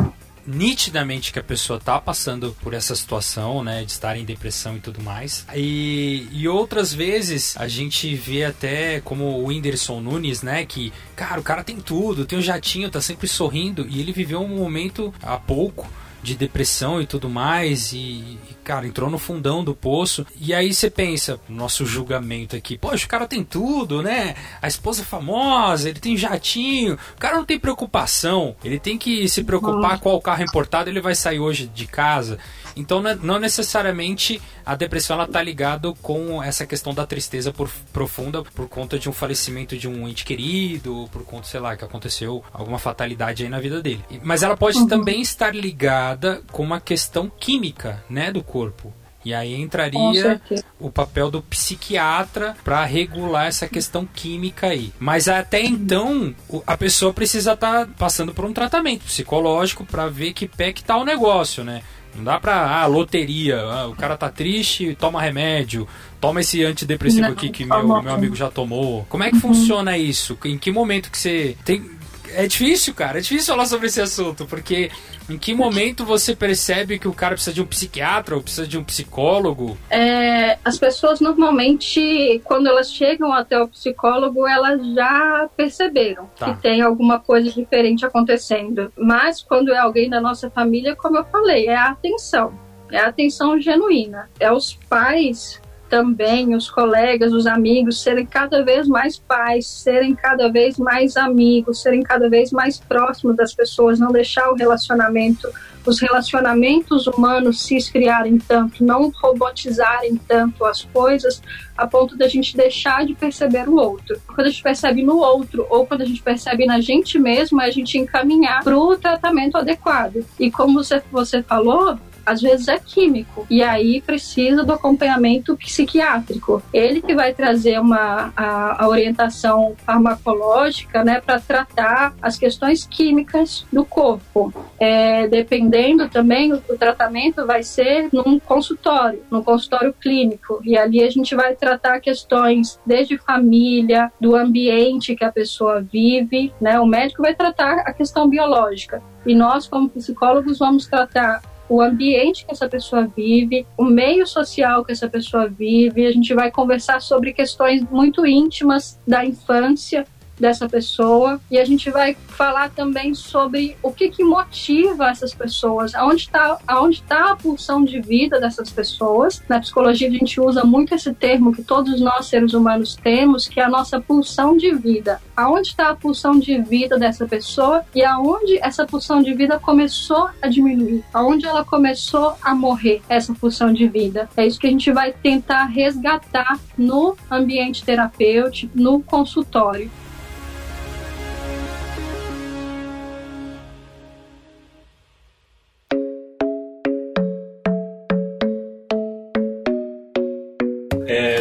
nitidamente 0.47 1.33
que 1.33 1.39
a 1.39 1.43
pessoa 1.43 1.81
tá 1.81 2.01
passando 2.01 2.57
por 2.63 2.73
essa 2.73 2.95
situação, 2.95 3.65
né, 3.65 3.85
de 3.85 3.93
estar 3.93 4.17
em 4.17 4.25
depressão 4.25 4.77
e 4.77 4.81
tudo 4.81 5.03
mais. 5.03 5.47
E, 5.55 6.29
e 6.31 6.49
outras 6.49 6.93
vezes 6.93 7.57
a 7.57 7.69
gente 7.69 8.15
vê 8.15 8.45
até 8.45 9.01
como 9.01 9.25
o 9.25 9.47
Whindersson 9.47 10.01
Nunes, 10.01 10.43
né, 10.43 10.65
que, 10.65 10.93
cara, 11.15 11.41
o 11.41 11.45
cara 11.45 11.65
tem 11.65 11.77
tudo, 11.77 12.25
tem 12.25 12.39
um 12.39 12.43
jatinho, 12.43 12.91
tá 12.91 13.01
sempre 13.01 13.29
sorrindo 13.29 13.87
e 13.89 14.01
ele 14.01 14.13
viveu 14.13 14.41
um 14.41 14.57
momento 14.57 15.13
há 15.23 15.37
pouco 15.37 15.87
de 16.27 16.35
depressão 16.35 17.01
e 17.01 17.07
tudo 17.07 17.31
mais, 17.31 17.93
e, 17.93 18.37
cara, 18.65 18.87
entrou 18.87 19.09
no 19.09 19.17
fundão 19.17 19.63
do 19.63 19.75
poço. 19.75 20.27
E 20.41 20.53
aí 20.53 20.75
você 20.75 20.91
pensa, 20.91 21.39
nosso 21.49 21.87
julgamento 21.87 22.57
aqui, 22.57 22.77
poxa, 22.77 23.07
o 23.07 23.09
cara 23.09 23.29
tem 23.29 23.45
tudo, 23.45 24.03
né? 24.03 24.35
A 24.61 24.67
esposa 24.67 25.03
é 25.03 25.05
famosa, 25.05 25.89
ele 25.89 26.01
tem 26.01 26.17
jatinho, 26.17 26.95
o 26.95 27.21
cara 27.21 27.37
não 27.37 27.45
tem 27.45 27.59
preocupação, 27.59 28.57
ele 28.65 28.81
tem 28.81 28.99
que 28.99 29.29
se 29.29 29.45
preocupar 29.45 30.01
qual 30.01 30.21
carro 30.21 30.43
importado 30.43 30.91
ele 30.91 31.01
vai 31.01 31.15
sair 31.15 31.39
hoje 31.39 31.71
de 31.73 31.87
casa. 31.87 32.39
Então 32.75 33.01
não 33.01 33.39
necessariamente 33.39 34.43
a 34.67 34.75
depressão 34.75 35.15
ela 35.15 35.29
tá 35.29 35.41
ligado 35.41 35.95
com 36.03 36.43
essa 36.43 36.67
questão 36.67 36.93
da 36.93 37.07
tristeza 37.07 37.53
por, 37.53 37.71
profunda 37.93 38.43
por 38.43 38.69
conta 38.69 38.99
de 38.99 39.09
um 39.09 39.13
falecimento 39.13 39.79
de 39.79 39.89
um 39.89 40.09
ente 40.09 40.25
querido, 40.25 41.09
por 41.13 41.25
conta, 41.25 41.47
sei 41.47 41.61
lá, 41.61 41.77
que 41.77 41.85
aconteceu 41.85 42.45
alguma 42.53 42.79
fatalidade 42.79 43.45
aí 43.45 43.49
na 43.49 43.61
vida 43.61 43.81
dele. 43.81 44.05
Mas 44.25 44.43
ela 44.43 44.57
pode 44.57 44.79
uhum. 44.79 44.89
também 44.89 45.21
estar 45.21 45.55
ligada 45.55 46.43
com 46.51 46.65
uma 46.65 46.81
questão 46.81 47.31
química, 47.31 48.03
né, 48.11 48.33
do 48.33 48.43
corpo. 48.43 48.93
E 49.25 49.35
aí 49.35 49.61
entraria 49.61 50.41
o 50.79 50.89
papel 50.89 51.33
do 51.33 51.43
psiquiatra 51.43 52.57
para 52.63 52.85
regular 52.85 53.49
essa 53.49 53.67
questão 53.67 54.07
química 54.07 54.69
aí. 54.69 54.93
Mas 55.01 55.29
até 55.29 55.61
então, 55.61 56.33
a 56.65 56.77
pessoa 56.77 57.13
precisa 57.13 57.55
estar 57.55 57.87
tá 57.87 57.93
passando 57.99 58.33
por 58.33 58.45
um 58.45 58.53
tratamento 58.53 59.05
psicológico 59.05 59.85
para 59.85 60.07
ver 60.07 60.33
que 60.33 60.47
pé 60.47 60.73
que 60.73 60.85
tá 60.85 60.97
o 60.97 61.05
negócio, 61.05 61.65
né? 61.65 61.83
Não 62.17 62.25
dá 62.25 62.41
pra, 62.41 62.81
ah, 62.81 62.87
loteria, 62.87 63.61
ah, 63.61 63.87
o 63.87 63.95
cara 63.95 64.17
tá 64.17 64.29
triste, 64.29 64.97
toma 64.99 65.21
remédio, 65.21 65.87
toma 66.21 66.41
esse 66.41 66.65
antidepressivo 66.65 67.23
não, 67.23 67.31
aqui 67.31 67.51
que 67.51 67.65
meu, 67.65 68.03
meu 68.03 68.15
amigo 68.15 68.35
já 68.35 68.51
tomou. 68.51 69.05
Como 69.09 69.23
é 69.23 69.29
que 69.29 69.37
uhum. 69.37 69.41
funciona 69.41 69.97
isso? 69.97 70.39
Em 70.45 70.59
que 70.59 70.71
momento 70.71 71.11
que 71.11 71.19
você 71.19 71.57
tem 71.65 71.96
é 72.37 72.47
difícil, 72.47 72.95
cara. 72.95 73.19
É 73.19 73.21
difícil 73.21 73.55
falar 73.55 73.67
sobre 73.67 73.87
esse 73.87 74.01
assunto, 74.01 74.47
porque 74.47 74.91
em 75.29 75.39
que 75.39 75.55
momento 75.55 76.05
você 76.05 76.37
percebe 76.37 76.99
que 76.99 77.09
o 77.09 77.13
cara 77.13 77.35
precisa 77.35 77.55
de 77.55 77.63
um 77.63 77.67
psiquiatra 77.67 78.37
ou 78.37 78.43
precisa 78.43 78.67
de 78.67 78.77
um 78.77 78.85
psicólogo? 78.85 79.77
É, 79.91 80.59
as 80.65 80.79
pessoas 80.79 81.21
normalmente, 81.21 82.41
quando 82.45 82.69
elas 82.69 82.93
chegam 82.93 83.33
até 83.33 83.61
o 83.61 83.69
psicólogo, 83.69 84.47
elas 84.47 84.87
já 84.95 85.49
perceberam 85.57 86.29
tá. 86.39 86.55
que 86.55 86.63
tem 86.63 86.83
alguma 86.83 87.19
coisa 87.19 87.51
diferente 87.51 88.05
acontecendo. 88.05 88.93
Mas 88.97 89.43
quando 89.43 89.73
é 89.73 89.79
alguém 89.79 90.11
da 90.11 90.21
nossa 90.21 90.51
família, 90.51 90.95
como 90.95 91.17
eu 91.17 91.25
falei, 91.25 91.67
é 91.67 91.77
a 91.77 91.91
atenção. 91.91 92.53
É 92.93 92.99
a 92.99 93.09
atenção 93.09 93.59
genuína. 93.61 94.31
É 94.39 94.53
os 94.53 94.75
pais 94.89 95.61
também 95.89 96.55
os 96.55 96.71
colegas, 96.71 97.33
os 97.33 97.47
amigos 97.47 98.03
serem 98.03 98.27
cada 98.27 98.65
vez 98.65 98.87
mais 98.87 99.19
pais, 99.19 99.67
serem 99.67 100.15
cada 100.15 100.49
vez 100.49 100.79
mais 100.79 101.17
amigos, 101.17 101.83
serem 101.83 102.03
cada 102.03 102.29
vez 102.29 102.51
mais 102.51 102.79
próximos 102.79 103.37
das 103.37 103.55
pessoas, 103.55 103.99
não 103.99 104.13
deixar 104.13 104.51
o 104.51 104.55
relacionamento, 104.55 105.49
os 105.87 106.01
relacionamentos 106.01 107.07
humanos 107.07 107.63
se 107.63 107.77
esfriarem 107.77 108.39
tanto, 108.39 108.85
não 108.85 109.13
robotizarem 109.23 110.17
tanto 110.29 110.65
as 110.65 110.83
coisas 110.85 111.41
a 111.77 111.87
ponto 111.87 112.17
da 112.17 112.27
gente 112.27 112.57
deixar 112.57 113.07
de 113.07 113.15
perceber 113.15 113.69
o 113.69 113.77
outro. 113.77 114.21
Quando 114.27 114.47
a 114.47 114.51
gente 114.51 114.63
percebe 114.63 115.03
no 115.03 115.19
outro 115.19 115.67
ou 115.71 115.87
quando 115.87 116.03
a 116.03 116.05
gente 116.05 116.23
percebe 116.23 116.67
na 116.67 116.81
gente 116.81 117.19
mesmo, 117.19 117.61
é 117.61 117.67
a 117.67 117.71
gente 117.71 117.99
encaminhar 117.99 118.65
para 118.65 118.77
o 118.77 118.97
tratamento 118.97 119.57
adequado. 119.57 120.25
E 120.41 120.51
como 120.51 120.83
você, 120.83 121.03
você 121.13 121.43
falou, 121.43 121.99
às 122.27 122.43
vezes 122.43 122.67
é 122.67 122.79
químico, 122.79 123.47
e 123.49 123.63
aí 123.63 124.03
precisa 124.03 124.65
do 124.65 124.73
acompanhamento 124.73 125.57
psiquiátrico. 125.57 126.63
Ele 126.73 127.01
que 127.01 127.15
vai 127.15 127.33
trazer 127.33 127.81
uma, 127.81 128.33
a, 128.37 128.85
a 128.85 128.89
orientação 128.89 129.75
farmacológica 129.87 131.05
né, 131.05 131.21
para 131.21 131.41
tratar 131.41 132.15
as 132.21 132.37
questões 132.37 132.85
químicas 132.85 133.65
do 133.73 133.85
corpo. 133.85 134.53
É, 134.79 135.29
dependendo 135.29 136.09
também, 136.09 136.53
o, 136.53 136.63
o 136.69 136.77
tratamento 136.77 137.47
vai 137.47 137.63
ser 137.63 138.09
num 138.13 138.39
consultório, 138.39 139.23
num 139.31 139.43
consultório 139.43 139.95
clínico, 139.95 140.61
e 140.65 140.77
ali 140.77 141.03
a 141.03 141.11
gente 141.11 141.35
vai 141.35 141.55
tratar 141.55 142.01
questões 142.01 142.79
desde 142.85 143.17
família, 143.17 144.13
do 144.21 144.35
ambiente 144.35 145.15
que 145.15 145.25
a 145.25 145.33
pessoa 145.33 145.81
vive, 145.81 146.53
né? 146.61 146.81
O 146.81 146.87
médico 146.87 147.23
vai 147.23 147.35
tratar 147.35 147.81
a 147.81 147.93
questão 147.93 148.29
biológica 148.29 149.03
e 149.27 149.35
nós, 149.35 149.67
como 149.67 149.89
psicólogos, 149.89 150.59
vamos 150.59 150.87
tratar 150.87 151.43
o 151.69 151.81
ambiente 151.81 152.45
que 152.45 152.53
essa 152.53 152.69
pessoa 152.69 153.07
vive, 153.07 153.67
o 153.77 153.85
meio 153.85 154.27
social 154.27 154.85
que 154.85 154.93
essa 154.93 155.09
pessoa 155.09 155.49
vive. 155.49 156.07
A 156.07 156.13
gente 156.13 156.35
vai 156.35 156.51
conversar 156.51 157.01
sobre 157.01 157.33
questões 157.33 157.83
muito 157.91 158.27
íntimas 158.27 159.01
da 159.07 159.25
infância 159.25 160.07
dessa 160.39 160.69
pessoa 160.69 161.41
e 161.51 161.59
a 161.59 161.65
gente 161.65 161.91
vai 161.91 162.17
falar 162.29 162.71
também 162.71 163.15
sobre 163.15 163.77
o 163.83 163.91
que, 163.91 164.11
que 164.11 164.23
motiva 164.23 165.09
essas 165.09 165.35
pessoas, 165.35 165.95
aonde 165.95 166.23
está 166.23 166.59
aonde 166.67 167.03
tá 167.03 167.33
a 167.33 167.37
pulsão 167.37 167.85
de 167.85 168.01
vida 168.01 168.39
dessas 168.39 168.71
pessoas. 168.71 169.43
Na 169.49 169.61
psicologia 169.61 170.09
a 170.09 170.11
gente 170.11 170.41
usa 170.41 170.65
muito 170.65 170.95
esse 170.95 171.13
termo 171.15 171.53
que 171.53 171.63
todos 171.63 172.01
nós 172.01 172.27
seres 172.27 172.53
humanos 172.53 172.97
temos, 172.97 173.49
que 173.49 173.61
é 173.61 173.65
a 173.65 173.69
nossa 173.69 174.01
pulsão 174.01 174.57
de 174.57 174.75
vida. 174.75 175.21
Aonde 175.37 175.69
está 175.69 175.91
a 175.91 175.97
pulsão 175.97 176.39
de 176.39 176.59
vida 176.61 176.99
dessa 176.99 177.27
pessoa 177.27 177.85
e 177.95 178.05
aonde 178.05 178.59
essa 178.59 178.87
pulsão 178.87 179.23
de 179.23 179.33
vida 179.35 179.59
começou 179.59 180.29
a 180.41 180.49
diminuir, 180.49 181.05
aonde 181.13 181.47
ela 181.47 181.65
começou 181.65 182.35
a 182.43 182.55
morrer 182.55 183.03
essa 183.09 183.35
pulsão 183.35 183.73
de 183.73 183.87
vida. 183.89 184.29
É 184.37 184.47
isso 184.47 184.59
que 184.59 184.67
a 184.67 184.71
gente 184.71 184.91
vai 184.93 185.13
tentar 185.13 185.65
resgatar 185.65 186.59
no 186.77 187.17
ambiente 187.31 187.85
terapêutico, 187.85 188.73
no 188.75 189.01
consultório. 189.03 189.91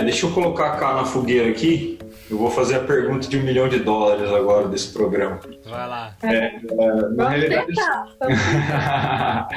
Deixa 0.04 0.26
eu 0.26 0.32
colocar 0.32 0.78
cá 0.78 0.94
na 0.94 1.06
fogueira 1.06 1.50
aqui. 1.50 1.98
Eu 2.30 2.40
vou 2.40 2.50
fazer 2.50 2.76
a 2.76 2.80
pergunta 2.80 3.28
de 3.28 3.38
um 3.38 3.44
milhão 3.44 3.70
de 3.70 3.80
dólares 3.80 4.32
agora 4.32 4.68
desse 4.68 4.92
programa. 4.92 5.40
Vai 5.64 5.88
lá. 5.88 6.16
É, 6.24 6.56
é, 6.56 6.62
na 7.16 7.30
realidade, 7.30 7.72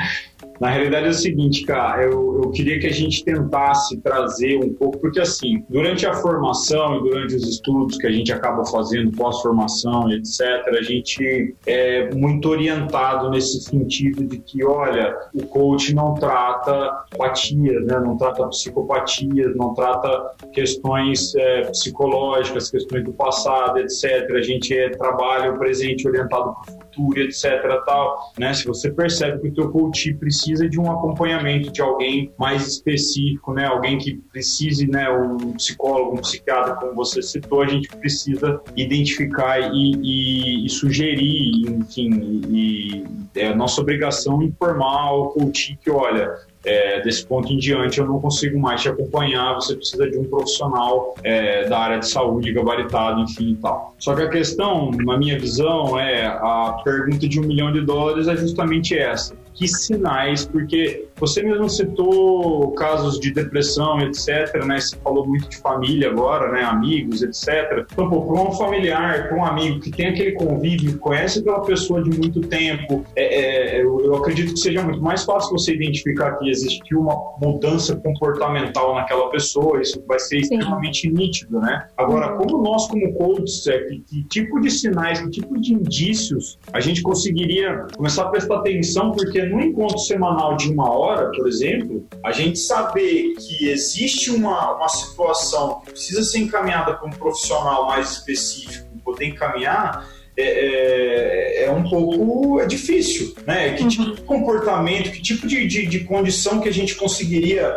Na 0.61 0.71
realidade 0.71 1.07
é 1.07 1.11
o 1.11 1.15
seguinte, 1.15 1.65
cara, 1.65 2.03
eu, 2.03 2.43
eu 2.43 2.50
queria 2.50 2.79
que 2.81 2.87
a 2.87 2.93
gente 2.93 3.25
tentasse 3.25 3.97
trazer 3.99 4.59
um 4.59 4.73
pouco, 4.75 4.99
porque 4.99 5.21
assim, 5.21 5.65
durante 5.69 6.05
a 6.07 6.15
formação 6.15 6.97
e 6.97 7.03
durante 7.03 7.37
os 7.37 7.49
estudos 7.49 7.97
que 7.97 8.07
a 8.07 8.11
gente 8.11 8.33
acaba 8.33 8.65
fazendo 8.65 9.12
pós-formação, 9.12 10.11
etc., 10.11 10.41
a 10.69 10.83
gente 10.83 11.55
é 11.67 12.12
muito 12.15 12.49
orientado 12.49 13.31
nesse 13.31 13.61
sentido 13.61 14.25
de 14.25 14.38
que, 14.38 14.65
olha, 14.65 15.17
o 15.33 15.47
coach 15.47 15.95
não 15.95 16.15
trata 16.15 16.73
apatias, 17.15 17.85
né? 17.85 18.00
não 18.00 18.17
trata 18.17 18.47
psicopatias, 18.49 19.55
não 19.57 19.75
trata 19.75 20.33
questões 20.53 21.35
é, 21.37 21.62
psicológicas, 21.71 22.71
questões 22.71 23.05
do 23.05 23.12
passado, 23.12 23.79
etc. 23.79 24.31
A 24.35 24.43
gente 24.43 24.77
é, 24.77 24.91
trabalha 24.91 25.53
o 25.53 25.59
presente 25.59 26.09
orientado 26.09 26.55
para 26.55 26.75
o 26.75 26.79
futuro, 26.83 27.21
etc. 27.21 27.49
Tal, 27.87 28.33
né? 28.38 28.53
Se 28.55 28.67
você 28.67 28.91
percebe 28.91 29.41
que 29.41 29.49
o 29.49 29.55
teu 29.55 29.71
coach 29.71 30.15
precisa 30.15 30.48
de 30.55 30.81
um 30.81 30.90
acompanhamento 30.90 31.73
de 31.73 31.81
alguém 31.81 32.33
mais 32.38 32.67
específico, 32.67 33.52
né? 33.52 33.67
Alguém 33.67 33.99
que 33.99 34.17
precise, 34.33 34.87
né? 34.87 35.11
Um 35.11 35.52
psicólogo, 35.52 36.17
um 36.17 36.21
psiquiatra, 36.21 36.75
como 36.75 36.95
você 36.95 37.23
citou, 37.23 37.62
a 37.62 37.67
gente 37.67 37.88
precisa 37.88 38.61
identificar 38.76 39.61
e, 39.61 39.93
e, 40.02 40.67
e 40.67 40.69
sugerir, 40.69 41.69
enfim, 41.69 42.43
e, 42.49 43.05
é 43.35 43.55
nossa 43.55 43.81
obrigação 43.81 44.43
informar 44.43 45.12
o 45.12 45.28
coach 45.28 45.78
que, 45.83 45.90
olha, 45.90 46.35
é, 46.64 47.00
desse 47.00 47.25
ponto 47.25 47.52
em 47.52 47.57
diante 47.57 47.99
eu 47.99 48.07
não 48.07 48.21
consigo 48.21 48.59
mais 48.59 48.83
te 48.83 48.88
acompanhar, 48.88 49.55
você 49.55 49.76
precisa 49.76 50.11
de 50.11 50.19
um 50.19 50.25
profissional 50.25 51.14
é, 51.23 51.69
da 51.69 51.78
área 51.78 51.99
de 51.99 52.09
saúde 52.09 52.52
gabaritado, 52.52 53.21
enfim 53.21 53.52
e 53.52 53.57
tal. 53.57 53.95
Só 53.99 54.14
que 54.14 54.23
a 54.23 54.28
questão, 54.28 54.90
na 54.90 55.17
minha 55.17 55.38
visão, 55.38 55.99
é 55.99 56.26
a 56.26 56.81
pergunta 56.85 57.28
de 57.28 57.40
um 57.40 57.45
milhão 57.45 57.73
de 57.73 57.81
dólares 57.81 58.28
é 58.28 58.37
justamente 58.37 58.97
essa 58.99 59.35
que 59.59 59.67
sinais, 59.67 60.47
porque 60.47 61.09
você 61.17 61.43
mesmo 61.43 61.69
citou 61.69 62.71
casos 62.73 63.19
de 63.19 63.33
depressão, 63.33 64.00
etc, 64.00 64.65
né? 64.65 64.79
Você 64.79 64.97
falou 64.99 65.27
muito 65.27 65.49
de 65.49 65.57
família 65.57 66.11
agora, 66.11 66.53
né? 66.53 66.62
Amigos, 66.62 67.23
etc. 67.23 67.85
Então, 67.93 68.09
pô, 68.09 68.23
para 68.23 68.43
um 68.43 68.53
familiar, 68.53 69.29
para 69.29 69.37
um 69.37 69.45
amigo 69.45 69.81
que 69.81 69.91
tem 69.91 70.07
aquele 70.07 70.33
convívio, 70.33 70.97
conhece 70.99 71.41
aquela 71.41 71.61
pessoa 71.62 72.03
de 72.03 72.17
muito 72.17 72.41
tempo, 72.43 73.05
é, 73.17 73.79
é, 73.79 73.83
eu, 73.83 74.15
acredito 74.15 74.55
que 74.55 74.61
seja 74.61 74.81
muito 74.83 75.03
mais 75.03 75.25
fácil 75.25 75.50
você 75.50 75.75
identificar 75.75 76.38
que 76.38 76.49
existiu 76.49 77.00
uma 77.00 77.17
mudança 77.41 77.97
comportamental 77.97 78.95
naquela 78.95 79.29
pessoa, 79.31 79.81
isso 79.81 80.00
vai 80.07 80.21
ser 80.21 80.45
Sim. 80.45 80.55
extremamente 80.55 81.11
nítido, 81.11 81.59
né? 81.59 81.88
Agora, 81.97 82.33
uhum. 82.33 82.47
como 82.47 82.62
nós, 82.62 82.87
como 82.87 83.12
coaches, 83.15 83.67
é, 83.67 83.79
que, 83.79 84.00
que 84.00 84.23
tipo 84.25 84.61
de 84.61 84.71
sinais, 84.71 85.21
que 85.21 85.31
tipo 85.31 85.61
de 85.61 85.75
indícios 85.75 86.59
a 86.73 86.79
gente 86.79 87.03
conseguiria 87.03 87.87
começar 87.97 88.23
a 88.23 88.29
prestar 88.29 88.59
atenção, 88.59 89.11
porque 89.11 89.48
no 89.49 89.61
encontro 89.61 89.99
semanal 89.99 90.57
de 90.57 90.71
uma 90.71 90.90
hora, 90.90 91.31
por 91.31 91.49
exemplo, 91.49 92.07
a 92.25 92.33
gente 92.33 92.59
saber 92.59 93.35
que 93.35 93.69
existe 93.69 94.31
uma, 94.31 94.76
uma 94.76 94.88
situação 94.88 95.81
que 95.81 95.93
precisa 95.93 96.23
ser 96.23 96.38
encaminhada 96.38 96.95
para 96.95 97.07
um 97.07 97.11
profissional 97.11 97.87
mais 97.87 98.12
específico, 98.12 98.87
poder 99.05 99.26
encaminhar, 99.26 100.07
é, 100.38 101.64
é, 101.64 101.64
é, 101.64 101.71
um 101.73 101.83
pouco 101.83 102.61
é 102.61 102.66
difícil, 102.66 103.35
né? 103.45 103.73
Que 103.73 103.88
tipo 103.88 104.14
de 104.14 104.23
comportamento, 104.23 105.11
que 105.11 105.21
tipo 105.21 105.49
de, 105.49 105.66
de, 105.66 105.87
de, 105.87 106.00
condição 106.04 106.61
que 106.61 106.68
a 106.68 106.73
gente 106.73 106.95
conseguiria 106.95 107.75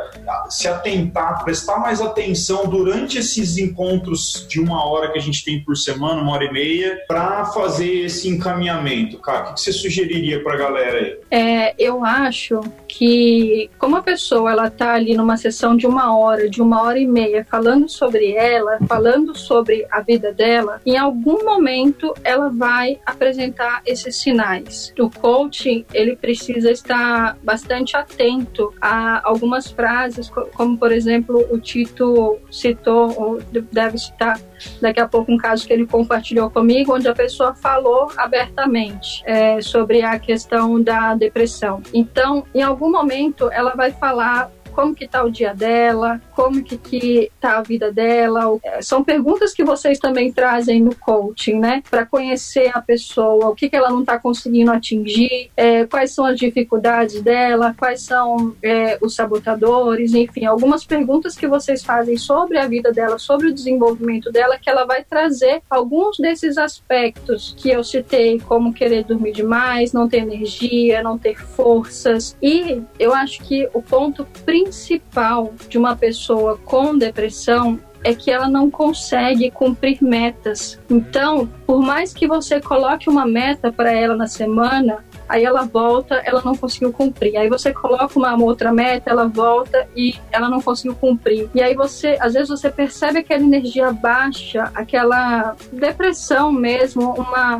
se 0.48 0.68
atentar, 0.68 1.44
prestar 1.44 1.80
mais 1.80 2.00
atenção 2.02 2.68
durante 2.68 3.18
esses 3.18 3.58
encontros 3.58 4.46
de 4.48 4.60
uma 4.60 4.86
hora 4.86 5.12
que 5.12 5.18
a 5.18 5.22
gente 5.22 5.44
tem 5.44 5.60
por 5.64 5.76
semana, 5.76 6.22
uma 6.22 6.34
hora 6.34 6.46
e 6.46 6.54
meia, 6.54 7.00
para 7.08 7.46
fazer 7.46 8.06
esse 8.06 8.30
encaminhamento, 8.30 9.18
cara? 9.18 9.50
O 9.50 9.54
que, 9.56 9.62
você 9.62 9.74
sugeriria 9.74 10.44
para 10.44 10.54
a 10.54 10.58
galera 10.58 11.00
aí? 11.00 11.18
É, 11.32 11.74
eu 11.80 12.06
acho 12.06 12.62
que 12.88 13.72
como 13.80 13.96
a 13.96 14.04
pessoa 14.04 14.52
ela 14.52 14.70
tá 14.70 14.94
ali 14.94 15.16
numa 15.16 15.36
sessão 15.36 15.76
de 15.76 15.88
uma 15.88 16.16
hora, 16.16 16.48
de 16.48 16.62
uma 16.62 16.84
hora 16.84 17.00
e 17.00 17.08
meia, 17.08 17.44
falando 17.50 17.90
sobre 17.90 18.34
ela, 18.34 18.78
falando 18.88 19.36
sobre 19.36 19.88
a 19.90 20.02
vida 20.02 20.32
dela, 20.32 20.80
em 20.86 20.96
algum 20.96 21.44
momento 21.44 22.14
ela 22.24 22.51
vai 22.52 23.00
apresentar 23.06 23.82
esses 23.86 24.16
sinais. 24.16 24.94
O 25.00 25.10
coaching, 25.10 25.86
ele 25.94 26.16
precisa 26.16 26.72
estar 26.72 27.38
bastante 27.44 27.96
atento 27.96 28.74
a 28.82 29.28
algumas 29.28 29.72
frases, 29.72 30.30
como 30.30 30.78
por 30.78 30.92
exemplo, 30.92 31.48
o 31.52 31.60
Tito 31.60 32.40
citou, 32.52 33.14
ou 33.18 33.42
deve 33.72 33.98
citar 33.98 34.40
daqui 34.82 35.00
a 35.00 35.08
pouco 35.08 35.32
um 35.32 35.38
caso 35.38 35.66
que 35.66 35.74
ele 35.74 35.86
compartilhou 35.86 36.50
comigo, 36.50 36.96
onde 36.96 37.08
a 37.08 37.16
pessoa 37.16 37.54
falou 37.54 38.12
abertamente 38.18 39.24
é, 39.26 39.62
sobre 39.62 40.02
a 40.02 40.20
questão 40.20 40.82
da 40.82 41.16
depressão. 41.16 41.82
Então, 41.94 42.46
em 42.54 42.62
algum 42.62 42.92
momento, 42.92 43.50
ela 43.52 43.74
vai 43.76 43.92
falar 43.92 44.52
como 44.72 44.96
que 44.96 45.08
tá 45.08 45.24
o 45.24 45.30
dia 45.30 45.54
dela, 45.54 46.22
como 46.42 46.64
que, 46.64 46.76
que 46.76 47.32
tá 47.40 47.60
a 47.60 47.62
vida 47.62 47.92
dela. 47.92 48.58
É, 48.64 48.82
são 48.82 49.04
perguntas 49.04 49.54
que 49.54 49.64
vocês 49.64 50.00
também 50.00 50.34
trazem 50.34 50.82
no 50.82 50.96
coaching, 50.96 51.60
né? 51.60 51.84
Para 51.88 52.04
conhecer 52.04 52.72
a 52.74 52.82
pessoa, 52.82 53.50
o 53.50 53.54
que, 53.54 53.70
que 53.70 53.76
ela 53.76 53.92
não 53.92 54.00
está 54.00 54.18
conseguindo 54.18 54.72
atingir, 54.72 55.52
é, 55.56 55.86
quais 55.86 56.16
são 56.16 56.26
as 56.26 56.40
dificuldades 56.40 57.22
dela, 57.22 57.76
quais 57.78 58.02
são 58.02 58.56
é, 58.64 58.98
os 59.04 59.14
sabotadores, 59.14 60.16
enfim, 60.16 60.46
algumas 60.46 60.84
perguntas 60.84 61.36
que 61.36 61.46
vocês 61.46 61.84
fazem 61.84 62.18
sobre 62.18 62.58
a 62.58 62.66
vida 62.66 62.92
dela, 62.92 63.20
sobre 63.20 63.50
o 63.50 63.54
desenvolvimento 63.54 64.32
dela, 64.32 64.58
que 64.58 64.68
ela 64.70 64.84
vai 64.84 65.04
trazer 65.04 65.62
alguns 65.70 66.18
desses 66.18 66.58
aspectos 66.58 67.54
que 67.56 67.70
eu 67.70 67.84
citei, 67.84 68.40
como 68.40 68.74
querer 68.74 69.04
dormir 69.04 69.32
demais, 69.32 69.94
não 69.94 70.10
ter 70.10 70.24
energia, 70.24 71.04
não 71.04 71.20
ter 71.20 71.40
forças. 71.40 72.36
E 72.42 72.82
eu 72.98 73.14
acho 73.14 73.44
que 73.44 73.70
o 73.76 73.82
ponto 73.82 74.26
principal 74.44 75.54
de 75.70 75.78
uma 75.78 75.96
pessoa 76.32 76.58
com 76.64 76.98
depressão 76.98 77.78
é 78.04 78.16
que 78.16 78.32
ela 78.32 78.50
não 78.50 78.72
consegue 78.72 79.52
cumprir 79.52 80.02
metas. 80.02 80.80
Então, 80.90 81.48
por 81.68 81.82
mais 81.82 82.14
que 82.14 82.26
você 82.26 82.60
coloque 82.60 83.10
uma 83.10 83.28
meta 83.28 83.72
para 83.72 83.92
ela 83.92 84.16
na 84.16 84.28
semana, 84.28 85.06
aí 85.30 85.44
ela 85.44 85.64
volta, 85.64 86.16
ela 86.26 86.42
não 86.44 86.56
conseguiu 86.56 86.92
cumprir. 86.92 87.38
Aí 87.38 87.48
você 87.48 87.72
coloca 87.72 88.18
uma 88.18 88.36
outra 88.42 88.72
meta, 88.72 89.12
ela 89.12 89.28
volta 89.28 89.88
e 89.96 90.16
ela 90.32 90.50
não 90.50 90.62
conseguiu 90.62 90.96
cumprir. 90.96 91.48
E 91.54 91.62
aí 91.62 91.76
você, 91.76 92.18
às 92.20 92.34
vezes 92.34 92.50
você 92.50 92.72
percebe 92.72 93.20
aquela 93.20 93.44
energia 93.44 93.92
baixa, 93.92 94.72
aquela 94.74 95.56
depressão 95.72 96.52
mesmo, 96.52 97.14
uma 97.14 97.60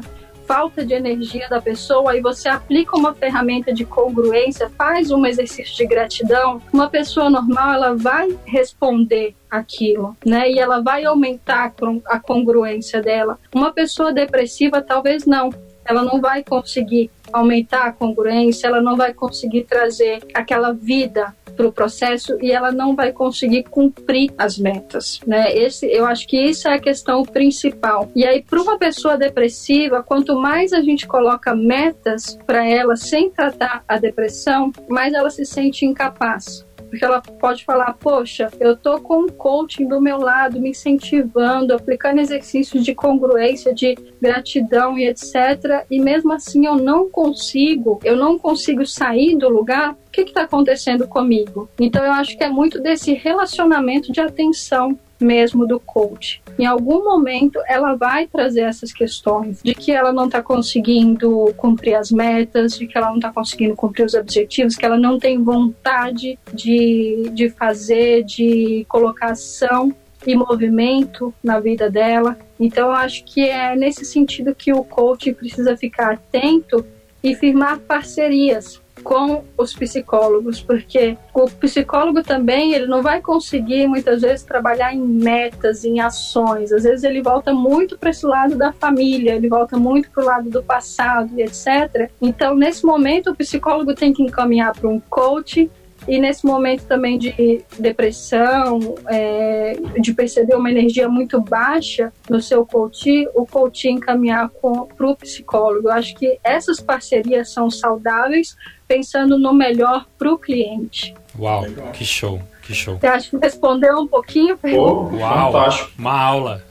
falta 0.52 0.84
de 0.84 0.94
energia 0.94 1.48
da 1.48 1.62
pessoa 1.62 2.18
e 2.18 2.20
você 2.20 2.50
aplica 2.50 2.98
uma 2.98 3.14
ferramenta 3.14 3.74
de 3.74 3.86
congruência, 3.86 4.70
faz 4.78 5.10
um 5.10 5.26
exercício 5.26 5.74
de 5.78 5.86
gratidão, 5.86 6.62
uma 6.74 6.90
pessoa 6.90 7.30
normal 7.30 7.74
ela 7.74 7.96
vai 7.96 8.38
responder 8.44 9.34
aquilo, 9.50 10.14
né? 10.26 10.52
E 10.52 10.60
ela 10.60 10.82
vai 10.82 11.06
aumentar 11.06 11.74
a 12.06 12.20
congruência 12.20 13.02
dela. 13.02 13.40
Uma 13.56 13.72
pessoa 13.72 14.12
depressiva 14.12 14.82
talvez 14.82 15.26
não. 15.26 15.52
Ela 15.86 16.04
não 16.04 16.20
vai 16.20 16.44
conseguir 16.44 17.10
aumentar 17.32 17.86
a 17.86 17.94
congruência, 17.94 18.68
ela 18.68 18.82
não 18.82 18.98
vai 18.98 19.14
conseguir 19.14 19.64
trazer 19.64 20.22
aquela 20.34 20.74
vida 20.74 21.34
o 21.66 21.72
processo 21.72 22.38
e 22.42 22.52
ela 22.52 22.72
não 22.72 22.96
vai 22.96 23.12
conseguir 23.12 23.64
cumprir 23.64 24.32
as 24.38 24.58
metas, 24.58 25.20
né? 25.26 25.56
Esse, 25.56 25.86
eu 25.88 26.06
acho 26.06 26.28
que 26.28 26.38
isso 26.38 26.68
é 26.68 26.76
a 26.76 26.80
questão 26.80 27.24
principal. 27.24 28.10
E 28.16 28.26
aí, 28.26 28.42
para 28.42 28.62
uma 28.62 28.78
pessoa 28.78 29.18
depressiva, 29.18 30.04
quanto 30.04 30.36
mais 30.40 30.74
a 30.74 30.82
gente 30.82 31.08
coloca 31.08 31.56
metas 31.56 32.38
para 32.46 32.66
ela 32.68 32.96
sem 32.96 33.30
tratar 33.30 33.84
a 33.88 33.98
depressão, 33.98 34.72
mais 34.90 35.14
ela 35.14 35.30
se 35.30 35.46
sente 35.46 35.86
incapaz 35.86 36.66
porque 36.92 37.06
ela 37.06 37.22
pode 37.22 37.64
falar, 37.64 37.94
poxa, 37.94 38.52
eu 38.60 38.76
tô 38.76 39.00
com 39.00 39.22
um 39.22 39.28
coaching 39.30 39.88
do 39.88 40.02
meu 40.02 40.18
lado, 40.18 40.60
me 40.60 40.72
incentivando, 40.72 41.74
aplicando 41.74 42.20
exercícios 42.20 42.84
de 42.84 42.94
congruência, 42.94 43.74
de 43.74 43.98
gratidão 44.22 45.00
e 45.00 45.08
etc. 45.08 45.86
E 45.90 46.02
mesmo 46.02 46.34
assim 46.34 46.66
eu 46.66 46.76
não 46.76 47.10
consigo, 47.10 47.98
eu 48.04 48.18
não 48.18 48.38
consigo 48.38 48.86
sair 48.86 49.38
do 49.38 49.48
lugar. 49.48 49.94
O 49.94 50.12
que 50.12 50.22
está 50.22 50.42
acontecendo 50.42 51.08
comigo? 51.08 51.70
Então 51.80 52.04
eu 52.04 52.12
acho 52.12 52.38
que 52.38 52.44
é 52.44 52.50
muito 52.50 52.78
desse 52.82 53.14
relacionamento 53.14 54.12
de 54.12 54.20
atenção 54.20 55.00
mesmo 55.24 55.68
do 55.68 55.80
coach. 55.80 56.42
Em 56.58 56.66
algum 56.66 57.04
momento 57.04 57.60
ela 57.68 57.96
vai 57.96 58.28
trazer 58.28 58.62
essas 58.62 58.92
questões 58.92 59.62
de 59.64 59.74
que 59.74 59.92
ela 59.92 60.12
não 60.12 60.26
está 60.26 60.42
conseguindo 60.42 61.54
cumprir 61.58 61.96
as 61.96 62.12
metas, 62.12 62.78
de 62.78 62.88
que 62.88 62.98
ela 62.98 63.10
não 63.10 63.16
está 63.16 63.32
conseguindo 63.32 63.76
cumprir 63.76 64.06
os 64.06 64.14
objetivos, 64.14 64.76
que 64.76 64.86
ela 64.86 64.98
não 64.98 65.20
tem 65.20 65.42
vontade 65.44 66.38
de, 66.54 67.30
de 67.34 67.50
fazer, 67.50 68.24
de 68.24 68.86
colocação 68.88 69.94
e 70.26 70.36
movimento 70.36 71.34
na 71.44 71.60
vida 71.60 71.90
dela. 71.90 72.38
Então 72.60 72.88
eu 72.88 72.94
acho 72.94 73.24
que 73.24 73.50
é 73.50 73.76
nesse 73.76 74.06
sentido 74.06 74.54
que 74.54 74.72
o 74.72 74.84
coach 74.84 75.34
precisa 75.34 75.76
ficar 75.76 76.14
atento 76.14 76.86
e 77.24 77.36
firmar 77.36 77.80
parcerias 77.80 78.82
com 79.04 79.44
os 79.58 79.74
psicólogos, 79.74 80.62
porque 80.62 81.18
o 81.34 81.46
psicólogo 81.50 82.24
também 82.24 82.74
ele 82.74 82.88
não 82.88 83.02
vai 83.02 83.22
conseguir 83.22 83.88
muitas 83.88 84.22
vezes 84.22 84.44
trabalhar 84.44 84.94
em 84.94 85.00
metas, 85.00 85.84
em 85.84 86.00
ações. 86.00 86.72
Às 86.72 86.84
vezes 86.84 87.04
ele 87.04 87.22
volta 87.22 87.54
muito 87.54 87.98
para 87.98 88.10
esse 88.10 88.26
lado 88.26 88.56
da 88.56 88.72
família, 88.72 89.36
ele 89.36 89.48
volta 89.48 89.78
muito 89.78 90.10
para 90.12 90.24
o 90.24 90.26
lado 90.26 90.50
do 90.50 90.64
passado 90.64 91.32
e 91.38 91.42
etc. 91.42 92.10
Então, 92.22 92.56
nesse 92.56 92.86
momento, 92.86 93.32
o 93.32 93.36
psicólogo 93.36 93.94
tem 93.94 94.14
que 94.14 94.24
encaminhar 94.24 94.74
para 94.74 94.90
um 94.90 95.00
coach 95.00 95.70
e 96.08 96.20
nesse 96.20 96.46
momento 96.46 96.86
também 96.86 97.18
de 97.18 97.64
depressão, 97.78 98.96
é, 99.08 99.78
de 100.00 100.14
perceber 100.14 100.56
uma 100.56 100.70
energia 100.70 101.08
muito 101.08 101.40
baixa 101.40 102.12
no 102.30 102.42
seu 102.42 102.66
coach, 102.66 103.28
o 103.36 103.46
coach 103.46 103.88
encaminhar 103.88 104.50
para 104.50 105.08
o 105.08 105.16
psicólogo. 105.16 105.88
Eu 105.88 105.94
acho 105.94 106.16
que 106.16 106.40
essas 106.44 106.80
parcerias 106.80 107.54
são 107.54 107.70
saudáveis, 107.70 108.56
pensando 108.88 109.38
no 109.38 109.54
melhor 109.54 110.06
para 110.18 110.32
o 110.32 110.38
cliente. 110.38 111.14
Uau, 111.38 111.66
que 111.94 112.04
show. 112.04 112.42
Que 112.62 112.76
show. 112.76 112.98
Você 113.00 113.08
acha 113.08 113.30
que 113.30 113.38
respondeu 113.38 113.98
um 113.98 114.08
pouquinho? 114.08 114.58
Oh, 114.64 115.16
Uau, 115.16 115.52
fantástico. 115.52 115.92
uma 115.98 116.20
aula. 116.20 116.64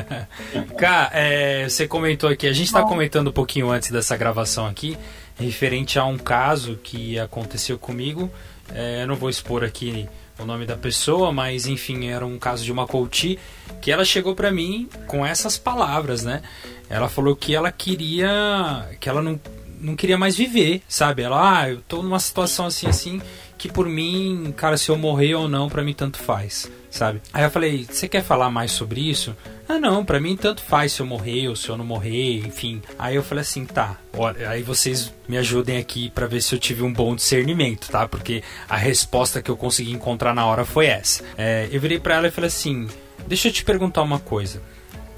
Cá, 0.78 1.10
é, 1.12 1.68
você 1.68 1.86
comentou 1.86 2.30
aqui, 2.30 2.46
a 2.46 2.52
gente 2.52 2.66
está 2.66 2.82
comentando 2.82 3.28
um 3.28 3.32
pouquinho 3.32 3.70
antes 3.70 3.90
dessa 3.90 4.16
gravação 4.16 4.66
aqui, 4.66 4.96
referente 5.38 5.98
a 5.98 6.04
um 6.04 6.16
caso 6.16 6.78
que 6.82 7.18
aconteceu 7.18 7.78
comigo 7.78 8.30
é, 8.74 9.02
eu 9.02 9.06
não 9.06 9.14
vou 9.14 9.30
expor 9.30 9.64
aqui 9.64 10.08
o 10.38 10.44
nome 10.44 10.64
da 10.64 10.76
pessoa, 10.76 11.32
mas 11.32 11.66
enfim, 11.66 12.08
era 12.08 12.24
um 12.24 12.38
caso 12.38 12.64
de 12.64 12.70
uma 12.70 12.86
coach 12.86 13.38
que 13.80 13.90
ela 13.90 14.04
chegou 14.04 14.34
para 14.34 14.50
mim 14.50 14.88
com 15.06 15.26
essas 15.26 15.58
palavras, 15.58 16.22
né? 16.22 16.42
Ela 16.88 17.08
falou 17.08 17.34
que 17.34 17.54
ela 17.54 17.72
queria, 17.72 18.88
que 19.00 19.08
ela 19.08 19.20
não, 19.20 19.38
não 19.80 19.96
queria 19.96 20.16
mais 20.16 20.36
viver, 20.36 20.82
sabe? 20.88 21.22
Ela, 21.22 21.60
ah, 21.60 21.70
eu 21.70 21.80
tô 21.82 22.02
numa 22.02 22.20
situação 22.20 22.66
assim 22.66 22.86
assim 22.86 23.20
que 23.58 23.68
por 23.68 23.88
mim, 23.88 24.54
cara, 24.56 24.76
se 24.76 24.88
eu 24.88 24.96
morrer 24.96 25.34
ou 25.34 25.48
não, 25.48 25.68
para 25.68 25.82
mim 25.82 25.92
tanto 25.92 26.18
faz, 26.18 26.70
sabe? 26.88 27.20
Aí 27.32 27.42
eu 27.42 27.50
falei, 27.50 27.84
você 27.90 28.06
quer 28.06 28.22
falar 28.22 28.50
mais 28.50 28.70
sobre 28.70 29.00
isso? 29.00 29.36
Ah, 29.68 29.78
não, 29.78 30.02
para 30.02 30.18
mim 30.18 30.34
tanto 30.34 30.62
faz 30.62 30.92
se 30.92 31.00
eu 31.00 31.06
morrer 31.06 31.46
ou 31.46 31.54
se 31.54 31.68
eu 31.68 31.76
não 31.76 31.84
morrer, 31.84 32.38
enfim. 32.38 32.80
Aí 32.98 33.16
eu 33.16 33.22
falei 33.22 33.42
assim, 33.42 33.66
tá, 33.66 33.98
olha, 34.16 34.48
aí 34.48 34.62
vocês 34.62 35.12
me 35.28 35.36
ajudem 35.36 35.76
aqui 35.76 36.08
para 36.08 36.26
ver 36.26 36.40
se 36.40 36.54
eu 36.54 36.58
tive 36.58 36.82
um 36.82 36.92
bom 36.92 37.14
discernimento, 37.14 37.90
tá? 37.90 38.08
Porque 38.08 38.42
a 38.66 38.78
resposta 38.78 39.42
que 39.42 39.50
eu 39.50 39.58
consegui 39.58 39.92
encontrar 39.92 40.34
na 40.34 40.46
hora 40.46 40.64
foi 40.64 40.86
essa. 40.86 41.22
É, 41.36 41.68
eu 41.70 41.78
virei 41.78 42.00
para 42.00 42.14
ela 42.14 42.28
e 42.28 42.30
falei 42.30 42.48
assim, 42.48 42.88
deixa 43.26 43.48
eu 43.48 43.52
te 43.52 43.62
perguntar 43.62 44.00
uma 44.00 44.18
coisa. 44.18 44.62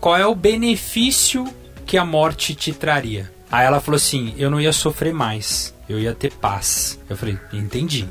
Qual 0.01 0.17
é 0.17 0.27
o 0.27 0.35
benefício 0.35 1.47
que 1.87 1.97
a 1.97 2.05
morte 2.05 2.53
te 2.53 2.73
traria? 2.73 3.31
Aí 3.53 3.65
ela 3.65 3.81
falou 3.81 3.97
assim, 3.97 4.35
eu 4.37 4.51
não 4.51 4.61
ia 4.61 4.73
sofrer 4.73 5.15
mais, 5.15 5.73
eu 5.89 6.01
ia 6.01 6.13
ter 6.13 6.33
paz. 6.33 6.99
Eu 7.09 7.17
falei, 7.17 7.39
entendi. 7.53 8.09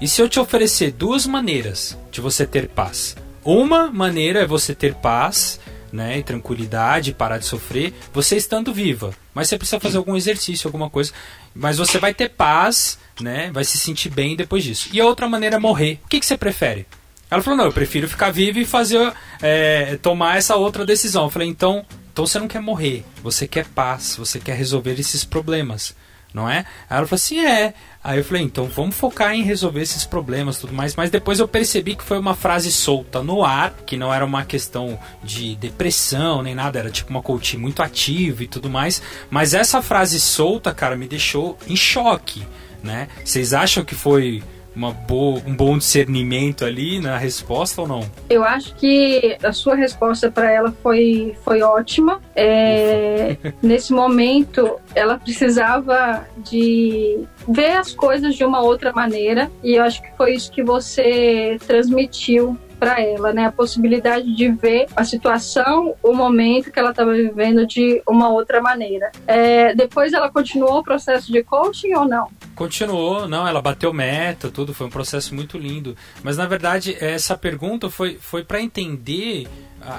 E 0.00 0.06
se 0.06 0.22
eu 0.22 0.28
te 0.28 0.38
oferecer 0.38 0.92
duas 0.92 1.26
maneiras 1.26 1.98
de 2.12 2.20
você 2.20 2.46
ter 2.46 2.68
paz? 2.68 3.16
Uma 3.44 3.90
maneira 3.90 4.40
é 4.40 4.46
você 4.46 4.74
ter 4.74 4.94
paz 4.94 5.58
né, 5.92 6.18
e 6.18 6.22
tranquilidade, 6.22 7.12
parar 7.12 7.38
de 7.38 7.46
sofrer, 7.46 7.94
você 8.12 8.36
estando 8.36 8.72
viva. 8.72 9.12
Mas 9.34 9.48
você 9.48 9.58
precisa 9.58 9.80
fazer 9.80 9.98
algum 9.98 10.16
exercício, 10.16 10.68
alguma 10.68 10.90
coisa. 10.90 11.12
Mas 11.54 11.78
você 11.78 11.98
vai 11.98 12.14
ter 12.14 12.30
paz, 12.30 12.98
né, 13.20 13.50
vai 13.52 13.64
se 13.64 13.78
sentir 13.78 14.10
bem 14.10 14.36
depois 14.36 14.64
disso. 14.64 14.88
E 14.92 15.00
a 15.00 15.06
outra 15.06 15.28
maneira 15.28 15.56
é 15.56 15.58
morrer. 15.58 16.00
O 16.04 16.08
que, 16.08 16.20
que 16.20 16.26
você 16.26 16.36
prefere? 16.36 16.86
Ela 17.30 17.42
falou, 17.42 17.56
não, 17.56 17.66
eu 17.66 17.72
prefiro 17.72 18.08
ficar 18.08 18.30
viva 18.30 18.58
e 18.58 18.64
fazer, 18.64 19.12
é, 19.40 19.96
tomar 20.02 20.36
essa 20.36 20.56
outra 20.56 20.84
decisão. 20.84 21.24
Eu 21.24 21.30
falei, 21.30 21.48
então, 21.48 21.86
então 22.12 22.26
você 22.26 22.38
não 22.40 22.48
quer 22.48 22.60
morrer, 22.60 23.04
você 23.22 23.46
quer 23.46 23.66
paz, 23.66 24.16
você 24.16 24.40
quer 24.40 24.56
resolver 24.56 24.98
esses 24.98 25.24
problemas 25.24 25.94
não 26.32 26.48
é? 26.48 26.58
Aí 26.88 26.98
ela 26.98 27.06
falou 27.06 27.16
assim, 27.16 27.40
é. 27.40 27.74
Aí 28.02 28.18
eu 28.18 28.24
falei, 28.24 28.42
então 28.42 28.64
vamos 28.64 28.96
focar 28.96 29.34
em 29.34 29.42
resolver 29.42 29.82
esses 29.82 30.06
problemas 30.06 30.58
tudo 30.58 30.72
mais. 30.72 30.96
Mas 30.96 31.10
depois 31.10 31.38
eu 31.38 31.46
percebi 31.46 31.94
que 31.94 32.04
foi 32.04 32.18
uma 32.18 32.34
frase 32.34 32.72
solta 32.72 33.22
no 33.22 33.44
ar, 33.44 33.74
que 33.84 33.96
não 33.96 34.12
era 34.12 34.24
uma 34.24 34.44
questão 34.44 34.98
de 35.22 35.54
depressão 35.56 36.42
nem 36.42 36.54
nada, 36.54 36.78
era 36.78 36.90
tipo 36.90 37.10
uma 37.10 37.22
coach 37.22 37.56
muito 37.58 37.82
ativa 37.82 38.42
e 38.42 38.46
tudo 38.46 38.70
mais. 38.70 39.02
Mas 39.28 39.52
essa 39.52 39.82
frase 39.82 40.18
solta, 40.18 40.72
cara, 40.72 40.96
me 40.96 41.06
deixou 41.06 41.58
em 41.68 41.76
choque, 41.76 42.46
né? 42.82 43.08
Vocês 43.24 43.52
acham 43.52 43.84
que 43.84 43.94
foi 43.94 44.42
uma 44.74 44.92
boa, 44.92 45.40
um 45.46 45.54
bom 45.54 45.76
discernimento 45.78 46.64
ali 46.64 47.00
na 47.00 47.16
resposta 47.16 47.82
ou 47.82 47.88
não? 47.88 48.10
Eu 48.28 48.44
acho 48.44 48.74
que 48.76 49.36
a 49.42 49.52
sua 49.52 49.74
resposta 49.74 50.30
para 50.30 50.50
ela 50.50 50.74
foi, 50.82 51.36
foi 51.44 51.62
ótima. 51.62 52.20
É, 52.34 53.36
nesse 53.62 53.92
momento, 53.92 54.78
ela 54.94 55.18
precisava 55.18 56.26
de 56.38 57.24
ver 57.48 57.72
as 57.72 57.92
coisas 57.92 58.34
de 58.34 58.44
uma 58.44 58.60
outra 58.60 58.92
maneira 58.92 59.50
e 59.62 59.74
eu 59.74 59.82
acho 59.82 60.00
que 60.02 60.08
foi 60.16 60.34
isso 60.34 60.50
que 60.50 60.62
você 60.62 61.58
transmitiu 61.66 62.56
para 62.80 63.00
ela, 63.00 63.32
né? 63.32 63.44
A 63.44 63.52
possibilidade 63.52 64.34
de 64.34 64.48
ver 64.48 64.86
a 64.96 65.04
situação, 65.04 65.94
o 66.02 66.14
momento 66.14 66.72
que 66.72 66.78
ela 66.78 66.90
estava 66.90 67.12
vivendo 67.12 67.66
de 67.66 68.02
uma 68.08 68.30
outra 68.30 68.60
maneira. 68.62 69.12
É, 69.26 69.74
depois 69.74 70.14
ela 70.14 70.30
continuou 70.30 70.78
o 70.78 70.82
processo 70.82 71.30
de 71.30 71.44
coaching 71.44 71.92
ou 71.94 72.08
não? 72.08 72.28
Continuou, 72.54 73.28
não, 73.28 73.46
ela 73.46 73.60
bateu 73.60 73.92
meta, 73.92 74.50
tudo, 74.50 74.72
foi 74.72 74.86
um 74.86 74.90
processo 74.90 75.34
muito 75.34 75.58
lindo. 75.58 75.94
Mas 76.22 76.38
na 76.38 76.46
verdade, 76.46 76.96
essa 76.98 77.36
pergunta 77.36 77.90
foi, 77.90 78.16
foi 78.18 78.42
para 78.42 78.60
entender 78.60 79.46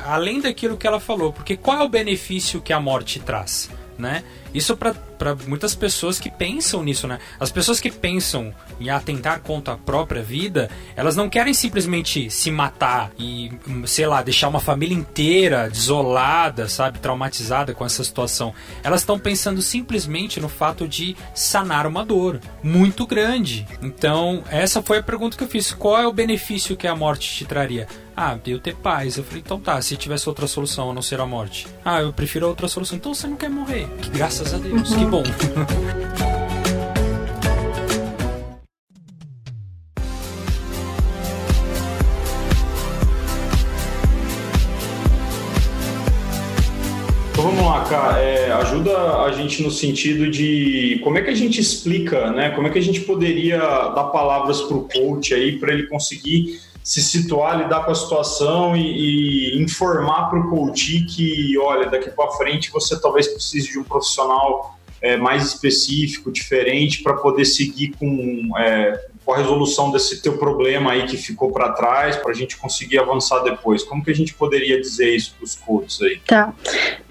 além 0.06 0.42
daquilo 0.42 0.78
que 0.78 0.88
ela 0.88 1.00
falou, 1.00 1.32
porque 1.32 1.56
qual 1.56 1.82
é 1.82 1.84
o 1.84 1.90
benefício 1.90 2.62
que 2.62 2.74
a 2.74 2.80
morte 2.80 3.20
traz? 3.20 3.70
Né? 4.02 4.24
Isso 4.54 4.76
para 4.76 5.36
muitas 5.48 5.76
pessoas 5.76 6.20
que 6.20 6.30
pensam 6.30 6.84
nisso, 6.84 7.08
né? 7.08 7.20
As 7.40 7.52
pessoas 7.52 7.80
que 7.80 7.90
pensam 7.90 8.54
em 8.80 8.90
atentar 8.90 9.40
contra 9.42 9.76
a 9.76 9.78
própria 9.78 10.22
vida, 10.22 10.70
elas 10.96 11.16
não 11.16 11.30
querem 11.30 11.54
simplesmente 11.54 12.30
se 12.30 12.52
matar 12.52 13.12
e, 13.18 13.52
sei 13.86 14.08
lá, 14.08 14.22
deixar 14.22 14.50
uma 14.50 14.60
família 14.60 14.96
inteira 14.96 15.70
desolada, 15.70 16.68
sabe, 16.68 17.00
traumatizada 17.00 17.74
com 17.74 17.86
essa 17.86 18.04
situação. 18.04 18.54
Elas 18.84 19.02
estão 19.02 19.18
pensando 19.18 19.62
simplesmente 19.62 20.40
no 20.40 20.50
fato 20.50 20.88
de 20.88 21.16
sanar 21.34 21.86
uma 21.88 22.04
dor 22.04 22.42
muito 22.62 23.06
grande. 23.06 23.66
Então, 23.82 24.44
essa 24.50 24.82
foi 24.82 24.98
a 24.98 25.04
pergunta 25.04 25.38
que 25.38 25.44
eu 25.44 25.48
fiz. 25.48 25.72
Qual 25.72 25.98
é 25.98 26.08
o 26.08 26.12
benefício 26.12 26.76
que 26.76 26.88
a 26.88 26.96
morte 26.96 27.32
te 27.34 27.46
traria? 27.46 27.88
Ah, 28.24 28.38
eu 28.46 28.60
ter 28.60 28.76
paz. 28.76 29.18
Eu 29.18 29.24
falei, 29.24 29.42
então 29.44 29.60
tá, 29.60 29.82
se 29.82 29.98
tivesse 29.98 30.30
outra 30.30 30.46
solução 30.46 30.92
a 30.92 30.94
não 30.94 31.02
ser 31.02 31.20
a 31.20 31.26
morte. 31.26 31.66
Ah, 31.84 32.02
eu 32.02 32.14
prefiro 32.14 32.48
outra 32.48 32.68
solução. 32.68 32.96
Então 32.96 33.16
você 33.16 33.26
não 33.26 33.36
quer 33.36 33.50
morrer. 33.50 33.88
Que, 34.00 34.12
graças 34.12 34.54
a 34.54 34.60
Deus, 34.60 34.92
uhum. 34.92 35.00
que 35.00 35.06
bom. 35.06 35.24
Então. 35.26 36.22
É, 48.20 48.52
ajuda 48.54 49.24
a 49.24 49.32
gente 49.34 49.62
no 49.64 49.72
sentido 49.72 50.30
de 50.30 51.02
como 51.04 51.18
é 51.18 51.22
que 51.22 51.30
a 51.30 51.36
gente 51.36 51.60
explica, 51.60 52.32
né? 52.32 52.52
Como 52.52 52.68
é 52.68 52.70
que 52.70 52.80
a 52.80 52.82
gente 52.82 53.02
poderia 53.02 53.58
dar 53.58 54.12
palavras 54.14 54.62
para 54.62 54.78
o 54.78 54.88
coach 54.88 55.34
aí 55.34 55.58
para 55.58 55.74
ele 55.74 55.88
conseguir 55.88 56.62
se 56.84 57.02
situar, 57.02 57.60
lidar 57.60 57.86
com 57.86 57.92
a 57.92 57.96
situação 57.96 58.76
e, 58.76 59.56
e 59.56 59.62
informar 59.62 60.30
para 60.30 60.40
o 60.40 60.50
coach 60.50 61.06
que, 61.06 61.58
olha, 61.58 61.90
daqui 61.90 62.10
para 62.10 62.32
frente 62.32 62.72
você 62.72 63.00
talvez 63.00 63.28
precise 63.28 63.72
de 63.72 63.80
um 63.80 63.84
profissional 63.84 64.78
é, 65.02 65.18
mais 65.18 65.46
específico, 65.46 66.32
diferente, 66.32 67.02
para 67.02 67.16
poder 67.16 67.46
seguir 67.46 67.94
com, 68.00 68.52
é, 68.58 69.08
com 69.26 69.34
a 69.34 69.38
resolução 69.38 69.92
desse 69.92 70.22
teu 70.22 70.38
problema 70.38 70.92
aí 70.92 71.06
que 71.08 71.18
ficou 71.18 71.52
para 71.52 71.72
trás, 71.72 72.16
para 72.16 72.32
a 72.32 72.36
gente 72.36 72.56
conseguir 72.58 73.00
avançar 73.00 73.40
depois. 73.40 73.84
Como 73.84 74.04
que 74.04 74.12
a 74.12 74.16
gente 74.16 74.34
poderia 74.34 74.80
dizer 74.80 75.16
isso 75.16 75.34
para 75.36 75.46
os 75.46 75.56
coaches 75.56 76.02
aí? 76.02 76.20
Tá. 76.26 76.54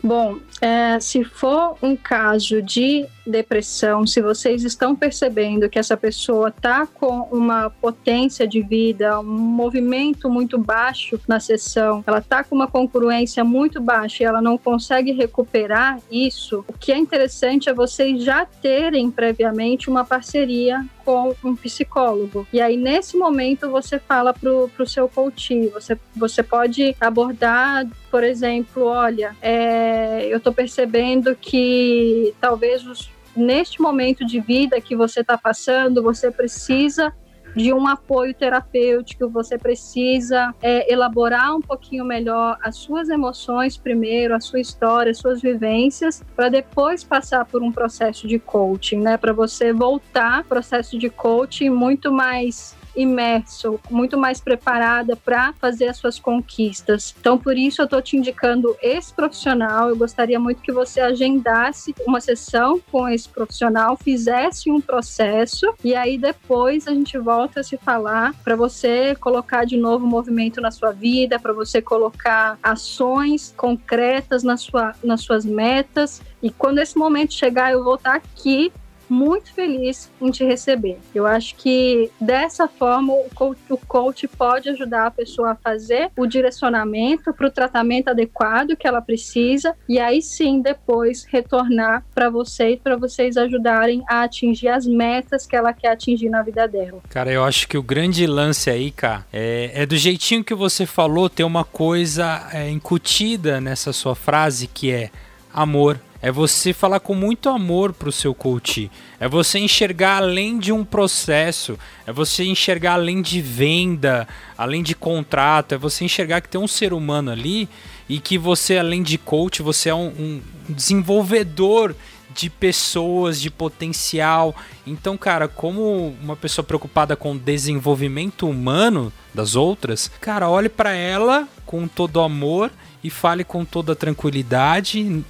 Bom, 0.03 0.39
é, 0.61 1.01
se 1.01 1.25
for 1.25 1.77
um 1.83 1.97
caso 1.97 2.63
de 2.63 3.07
depressão, 3.27 4.07
se 4.07 4.21
vocês 4.21 4.65
estão 4.65 4.95
percebendo 4.95 5.69
que 5.69 5.79
essa 5.79 5.97
pessoa 5.97 6.49
está 6.49 6.87
com 6.87 7.29
uma 7.31 7.71
potência 7.71 8.47
de 8.47 8.63
vida, 8.63 9.19
um 9.21 9.25
movimento 9.25 10.29
muito 10.29 10.59
baixo 10.59 11.21
na 11.29 11.41
sessão, 11.41 12.03
ela 12.07 12.19
está 12.19 12.43
com 12.45 12.55
uma 12.55 12.67
congruência 12.67 13.45
muito 13.45 13.81
baixa 13.81 14.23
e 14.23 14.27
ela 14.27 14.41
não 14.41 14.57
consegue 14.57 15.13
recuperar 15.13 15.99
isso, 16.11 16.65
o 16.69 16.73
que 16.73 16.93
é 16.93 16.99
interessante 16.99 17.69
é 17.69 17.75
vocês 17.75 18.23
já 18.23 18.45
terem 18.45 19.11
previamente 19.11 19.89
uma 19.89 20.05
parceria 20.05 20.85
com 21.05 21.35
um 21.43 21.57
psicólogo. 21.57 22.47
E 22.53 22.61
aí, 22.61 22.77
nesse 22.77 23.17
momento, 23.17 23.71
você 23.71 23.99
fala 23.99 24.33
para 24.33 24.51
o 24.51 24.87
seu 24.87 25.09
coach, 25.09 25.69
você, 25.69 25.99
você 26.15 26.43
pode 26.43 26.95
abordar, 27.01 27.87
por 28.11 28.25
exemplo, 28.25 28.85
olha, 28.85 29.37
é, 29.41 30.27
eu 30.27 30.39
estou 30.39 30.53
percebendo 30.53 31.37
que 31.37 32.35
talvez 32.41 32.87
os 32.87 33.11
neste 33.37 33.81
momento 33.81 34.27
de 34.27 34.41
vida 34.41 34.81
que 34.81 34.97
você 34.97 35.21
está 35.21 35.39
passando, 35.39 36.03
você 36.03 36.31
precisa 36.31 37.15
de 37.55 37.73
um 37.73 37.87
apoio 37.87 38.33
terapêutico, 38.33 39.29
você 39.29 39.59
precisa 39.59 40.55
é, 40.63 40.93
elaborar 40.93 41.55
um 41.57 41.61
pouquinho 41.61 42.05
melhor 42.05 42.57
as 42.63 42.77
suas 42.77 43.09
emoções 43.09 43.77
primeiro, 43.77 44.35
a 44.35 44.41
sua 44.41 44.61
história, 44.61 45.11
as 45.11 45.19
suas 45.19 45.41
vivências, 45.43 46.23
para 46.37 46.49
depois 46.49 47.03
passar 47.03 47.45
por 47.45 47.63
um 47.63 47.73
processo 47.73 48.29
de 48.29 48.39
coaching, 48.39 49.01
né? 49.01 49.17
Para 49.17 49.33
você 49.33 49.73
voltar 49.73 50.45
processo 50.45 50.99
de 50.99 51.11
coaching 51.11 51.71
muito 51.71 52.13
mais 52.13 52.77
imerso, 52.95 53.81
muito 53.91 54.19
mais 54.19 54.41
preparada 54.41 55.17
para 55.17 55.53
fazer 55.55 55.89
as 55.89 55.97
suas 55.97 56.19
conquistas. 56.19 57.15
Então, 57.19 57.39
por 57.39 57.57
isso 57.57 57.81
eu 57.81 57.85
estou 57.85 58.03
te 58.03 58.17
indicando 58.17 58.77
esse 58.83 59.13
profissional. 59.13 59.89
Eu 59.89 59.97
gostaria 59.97 60.39
muito 60.39 60.63
que 60.63 60.73
você 60.73 61.01
agendasse 61.01 61.95
uma 62.07 62.21
sessão 62.21 62.81
com 62.91 63.09
esse 63.09 63.29
profissional, 63.29 63.97
fizesse 63.97 64.71
um 64.71 64.81
processo 64.81 65.73
e 65.85 65.95
aí 65.95 66.19
depois 66.19 66.87
a 66.87 66.93
gente 66.93 67.19
volta 67.19 67.61
a 67.61 67.63
se 67.63 67.77
falar 67.77 68.35
para 68.45 68.57
você 68.57 69.15
colocar 69.15 69.65
de 69.65 69.77
novo 69.77 70.07
movimento 70.07 70.61
na 70.61 70.71
sua 70.71 70.93
vida, 70.93 71.39
para 71.39 71.53
você 71.53 71.81
colocar 71.81 72.59
ações 72.63 73.55
concretas 73.57 74.43
na 74.43 74.57
sua, 74.57 74.95
nas 75.03 75.23
suas 75.23 75.45
metas. 75.45 76.23
E 76.43 76.51
quando 76.51 76.79
esse 76.79 76.97
momento 76.97 77.35
chegar, 77.35 77.73
eu 77.73 77.85
vou 77.85 77.97
estar 77.97 78.15
aqui 78.15 78.73
muito 79.11 79.53
feliz 79.53 80.11
em 80.21 80.31
te 80.31 80.45
receber. 80.45 80.99
Eu 81.15 81.27
acho 81.27 81.57
que 81.57 82.11
dessa 82.21 82.69
forma 82.69 83.13
o 83.13 83.29
coach, 83.35 83.61
o 83.69 83.77
coach 83.77 84.29
pode 84.29 84.69
ajudar 84.71 85.07
a 85.07 85.11
pessoa 85.11 85.51
a 85.51 85.55
fazer 85.57 86.11
o 86.17 86.27
direcionamento 86.27 87.35
para 87.35 87.49
o 87.49 87.51
tratamento 87.51 88.09
adequado 88.09 88.77
que 88.77 88.87
ela 88.87 89.03
precisa 89.03 89.75
e 89.89 89.99
aí 89.99 90.23
sim 90.23 90.63
depois 90.63 91.25
retornar 91.25 92.05
para 92.15 92.31
vocês 92.31 92.79
para 92.83 92.97
vocês 92.97 93.37
ajudarem 93.37 94.03
a 94.09 94.23
atingir 94.23 94.69
as 94.69 94.87
metas 94.87 95.47
que 95.47 95.57
ela 95.57 95.73
quer 95.73 95.89
atingir 95.89 96.29
na 96.29 96.43
vida 96.43 96.69
dela. 96.69 97.01
Cara, 97.09 97.33
eu 97.33 97.43
acho 97.43 97.67
que 97.67 97.77
o 97.77 97.83
grande 97.83 98.27
lance 98.27 98.71
aí, 98.71 98.91
cara, 98.91 99.27
é, 99.33 99.73
é 99.75 99.87
do 99.87 99.97
jeitinho 99.97 100.45
que 100.45 100.55
você 100.55 100.87
falou, 100.87 101.29
ter 101.29 101.45
uma 101.45 101.65
coisa 101.65 102.49
é, 102.53 102.71
incutida 102.71 103.61
nessa 103.61 103.93
sua 103.93 104.15
frase 104.15 104.69
que 104.69 104.93
é 104.93 105.11
amor 105.53 106.01
é 106.23 106.31
você 106.31 106.73
falar 106.73 107.01
com 107.01 107.15
muito 107.15 107.49
amor 107.49 107.95
para 107.95 108.09
o 108.09 108.13
seu 108.13 108.35
coach. 108.35 108.91
É 109.19 109.27
você 109.27 109.59
enxergar 109.59 110.19
além 110.19 110.59
de 110.59 110.71
um 110.71 110.85
processo. 110.85 111.79
É 112.07 112.13
você 112.13 112.45
enxergar 112.45 112.95
além 112.95 113.23
de 113.23 113.41
venda, 113.41 114.29
além 114.57 114.83
de 114.83 114.95
contrato. 114.95 115.75
É 115.75 115.79
você 115.79 116.05
enxergar 116.05 116.43
que 116.43 116.49
tem 116.49 116.61
um 116.61 116.69
ser 116.69 116.93
humano 116.93 117.31
ali 117.31 117.69
e 118.07 118.21
que 118.21 118.37
você, 118.37 118.77
além 118.77 119.03
de 119.03 119.17
coach, 119.17 119.63
você 119.63 119.89
é 119.89 119.95
um, 119.95 120.09
um 120.09 120.43
desenvolvedor 120.69 121.97
de 122.35 122.49
pessoas, 122.49 123.41
de 123.41 123.51
potencial. 123.51 124.55
Então, 124.87 125.17
cara, 125.17 125.49
como 125.49 126.15
uma 126.23 126.37
pessoa 126.37 126.65
preocupada 126.65 127.17
com 127.17 127.33
o 127.33 127.39
desenvolvimento 127.39 128.49
humano 128.49 129.13
das 129.35 129.57
outras, 129.57 130.11
cara, 130.21 130.49
olhe 130.49 130.69
para 130.69 130.93
ela 130.93 131.49
com 131.67 131.87
todo 131.87 132.21
amor 132.21 132.71
e 133.03 133.11
fale 133.11 133.45
com 133.45 133.65
toda 133.65 133.97
tranquilidade, 133.97 135.25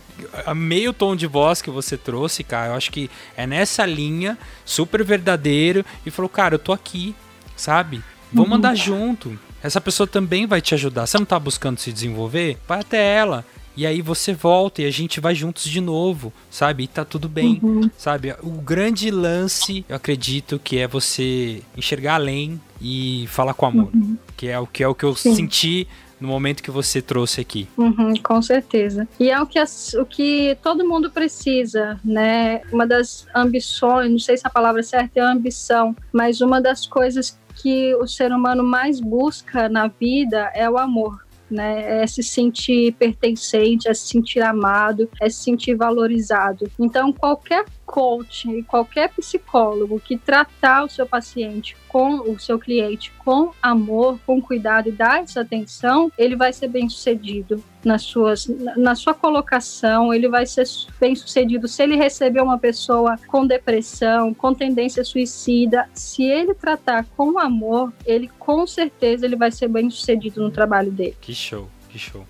meio 0.55 0.93
tom 0.93 1.15
de 1.15 1.27
voz 1.27 1.63
que 1.63 1.71
você 1.71 1.97
trouxe, 1.97 2.43
cara, 2.43 2.73
eu 2.73 2.75
acho 2.75 2.91
que 2.91 3.11
é 3.37 3.47
nessa 3.47 3.87
linha, 3.87 4.37
super 4.65 5.05
verdadeiro, 5.05 5.85
e 6.05 6.11
falou, 6.11 6.29
cara, 6.29 6.55
eu 6.55 6.59
tô 6.59 6.73
aqui, 6.73 7.15
sabe? 7.57 8.03
Vamos 8.33 8.51
uhum. 8.51 8.57
andar 8.57 8.75
junto. 8.75 9.39
Essa 9.63 9.81
pessoa 9.81 10.07
também 10.07 10.47
vai 10.47 10.61
te 10.61 10.75
ajudar. 10.75 11.07
Você 11.07 11.19
não 11.19 11.27
tá 11.27 11.39
buscando 11.39 11.79
se 11.79 11.93
desenvolver? 11.93 12.59
Vai 12.67 12.81
até 12.81 13.15
ela. 13.15 13.45
E 13.77 13.87
aí 13.87 14.03
você 14.03 14.33
volta 14.33 14.83
e 14.83 14.87
a 14.87 14.91
gente 14.91 15.21
vai 15.21 15.35
juntos 15.35 15.65
de 15.65 15.81
novo, 15.81 16.33
sabe? 16.51 16.85
E 16.85 16.89
tá 16.89 17.05
tudo 17.05 17.29
bem, 17.29 17.61
uhum. 17.63 17.91
sabe? 17.97 18.35
O 18.43 18.51
grande 18.51 19.11
lance, 19.11 19.85
eu 19.89 19.97
acredito, 19.97 20.59
que 20.63 20.79
é 20.79 20.87
você 20.87 21.63
enxergar 21.77 22.15
além 22.15 22.61
e 22.81 23.27
falar 23.29 23.55
com 23.55 23.67
amor. 23.67 23.91
Uhum. 23.95 24.17
Que 24.37 24.49
é 24.49 24.59
o 24.59 24.67
que 24.67 24.83
é 24.83 24.89
o 24.89 24.95
que 24.95 25.05
eu 25.05 25.15
Sim. 25.15 25.35
senti 25.35 25.89
no 26.21 26.29
momento 26.29 26.63
que 26.63 26.71
você 26.71 27.01
trouxe 27.01 27.41
aqui. 27.41 27.67
Uhum, 27.79 28.15
com 28.23 28.43
certeza. 28.43 29.09
E 29.19 29.31
é 29.31 29.41
o 29.41 29.47
que, 29.47 29.59
as, 29.59 29.95
o 29.95 30.05
que 30.05 30.57
todo 30.63 30.87
mundo 30.87 31.11
precisa, 31.11 31.99
né? 32.05 32.61
Uma 32.71 32.87
das 32.87 33.27
ambições, 33.35 34.11
não 34.11 34.19
sei 34.19 34.37
se 34.37 34.47
a 34.47 34.51
palavra 34.51 34.83
certa 34.83 35.19
é 35.19 35.23
ambição, 35.23 35.97
mas 36.13 36.41
uma 36.43 36.61
das 36.61 36.87
coisas 36.87 37.39
que 37.63 37.95
o 37.97 38.07
ser 38.07 38.33
humano 38.33 38.63
mais 38.63 39.01
busca 39.01 39.69
na 39.69 39.89
vida 39.89 40.51
é 40.55 40.69
o 40.69 40.79
amor 40.79 41.30
né? 41.51 42.03
É 42.03 42.07
se 42.07 42.23
sentir 42.23 42.93
pertencente, 42.95 43.89
é 43.89 43.95
se 43.95 44.09
sentir 44.09 44.41
amado, 44.41 45.09
é 45.21 45.29
se 45.29 45.43
sentir 45.43 45.75
valorizado. 45.75 46.71
Então, 46.79 47.13
qualquer 47.13 47.65
coach, 47.85 48.63
qualquer 48.69 49.11
psicólogo 49.11 49.99
que 49.99 50.17
tratar 50.17 50.85
o 50.85 50.89
seu 50.89 51.07
paciente 51.07 51.77
com 51.89 52.21
o 52.21 52.39
seu 52.39 52.59
cliente 52.59 53.13
com 53.25 53.51
amor, 53.61 54.19
com 54.25 54.41
cuidado 54.41 54.89
e 54.89 54.93
dar 54.93 55.23
essa 55.23 55.41
atenção, 55.41 56.11
ele 56.17 56.37
vai 56.37 56.53
ser 56.53 56.69
bem 56.69 56.89
sucedido 56.89 57.63
nas 57.85 58.03
suas, 58.03 58.47
na 58.77 58.95
sua 58.95 59.15
colocação, 59.15 60.13
ele 60.13 60.29
vai 60.29 60.47
ser 60.47 60.65
bem 61.01 61.15
sucedido 61.15 61.67
se 61.67 61.83
ele 61.83 61.97
receber 61.97 62.43
uma 62.43 62.59
pessoa 62.59 63.19
com 63.27 63.47
depressão, 63.47 64.35
com 64.35 64.55
tendência 64.55 65.05
suicida, 65.05 65.89
se 65.95 66.25
ele 66.25 66.55
tratar 66.55 67.05
com 67.17 67.39
amor, 67.39 67.93
ele 68.05 68.31
com 68.39 68.67
certeza 68.67 69.25
ele 69.25 69.37
vai 69.37 69.51
ser 69.51 69.69
bem 69.69 69.91
sucedido 69.91 70.43
no 70.43 70.51
trabalho 70.51 70.91
dele. 70.91 71.17
Que 71.21 71.35
show, 71.35 71.69
que 71.89 71.99
show. 71.99 72.25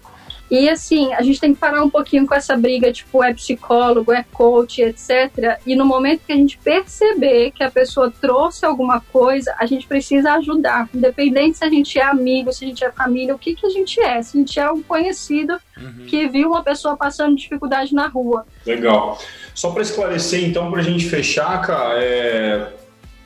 E 0.51 0.69
assim, 0.69 1.13
a 1.15 1.23
gente 1.23 1.41
tem 1.41 1.55
que 1.55 1.61
parar 1.61 1.83
um 1.85 1.89
pouquinho 1.89 2.27
com 2.27 2.35
essa 2.35 2.57
briga, 2.57 2.93
tipo, 2.93 3.23
é 3.23 3.33
psicólogo, 3.33 4.13
é 4.13 4.25
coach, 4.33 4.83
etc. 4.83 5.61
E 5.65 5.77
no 5.77 5.85
momento 5.85 6.23
que 6.27 6.33
a 6.33 6.37
gente 6.37 6.59
perceber 6.59 7.53
que 7.53 7.63
a 7.63 7.71
pessoa 7.71 8.13
trouxe 8.21 8.67
alguma 8.67 9.01
coisa, 9.01 9.55
a 9.59 9.65
gente 9.65 9.87
precisa 9.87 10.33
ajudar. 10.35 10.89
Independente 10.93 11.59
se 11.59 11.65
a 11.65 11.71
gente 11.71 11.99
é 11.99 12.03
amigo, 12.03 12.53
se 12.53 12.65
a 12.65 12.69
gente 12.69 12.85
é 12.85 12.91
família, 12.91 13.35
o 13.35 13.39
que, 13.39 13.55
que 13.55 13.65
a 13.65 13.71
gente 13.71 14.01
é. 14.01 14.21
Se 14.23 14.37
a 14.37 14.41
gente 14.41 14.59
é 14.59 14.71
um 14.71 14.83
conhecido 14.83 15.61
uhum. 15.77 16.07
que 16.09 16.27
viu 16.27 16.49
uma 16.49 16.65
pessoa 16.65 16.97
passando 16.97 17.37
dificuldade 17.37 17.95
na 17.95 18.09
rua. 18.09 18.45
Legal. 18.67 19.19
Só 19.55 19.71
para 19.71 19.83
esclarecer, 19.83 20.45
então, 20.45 20.71
para 20.71 20.81
a 20.81 20.85
gente 20.85 21.09
fechar, 21.09 21.61
cara, 21.61 22.03
é, 22.03 22.73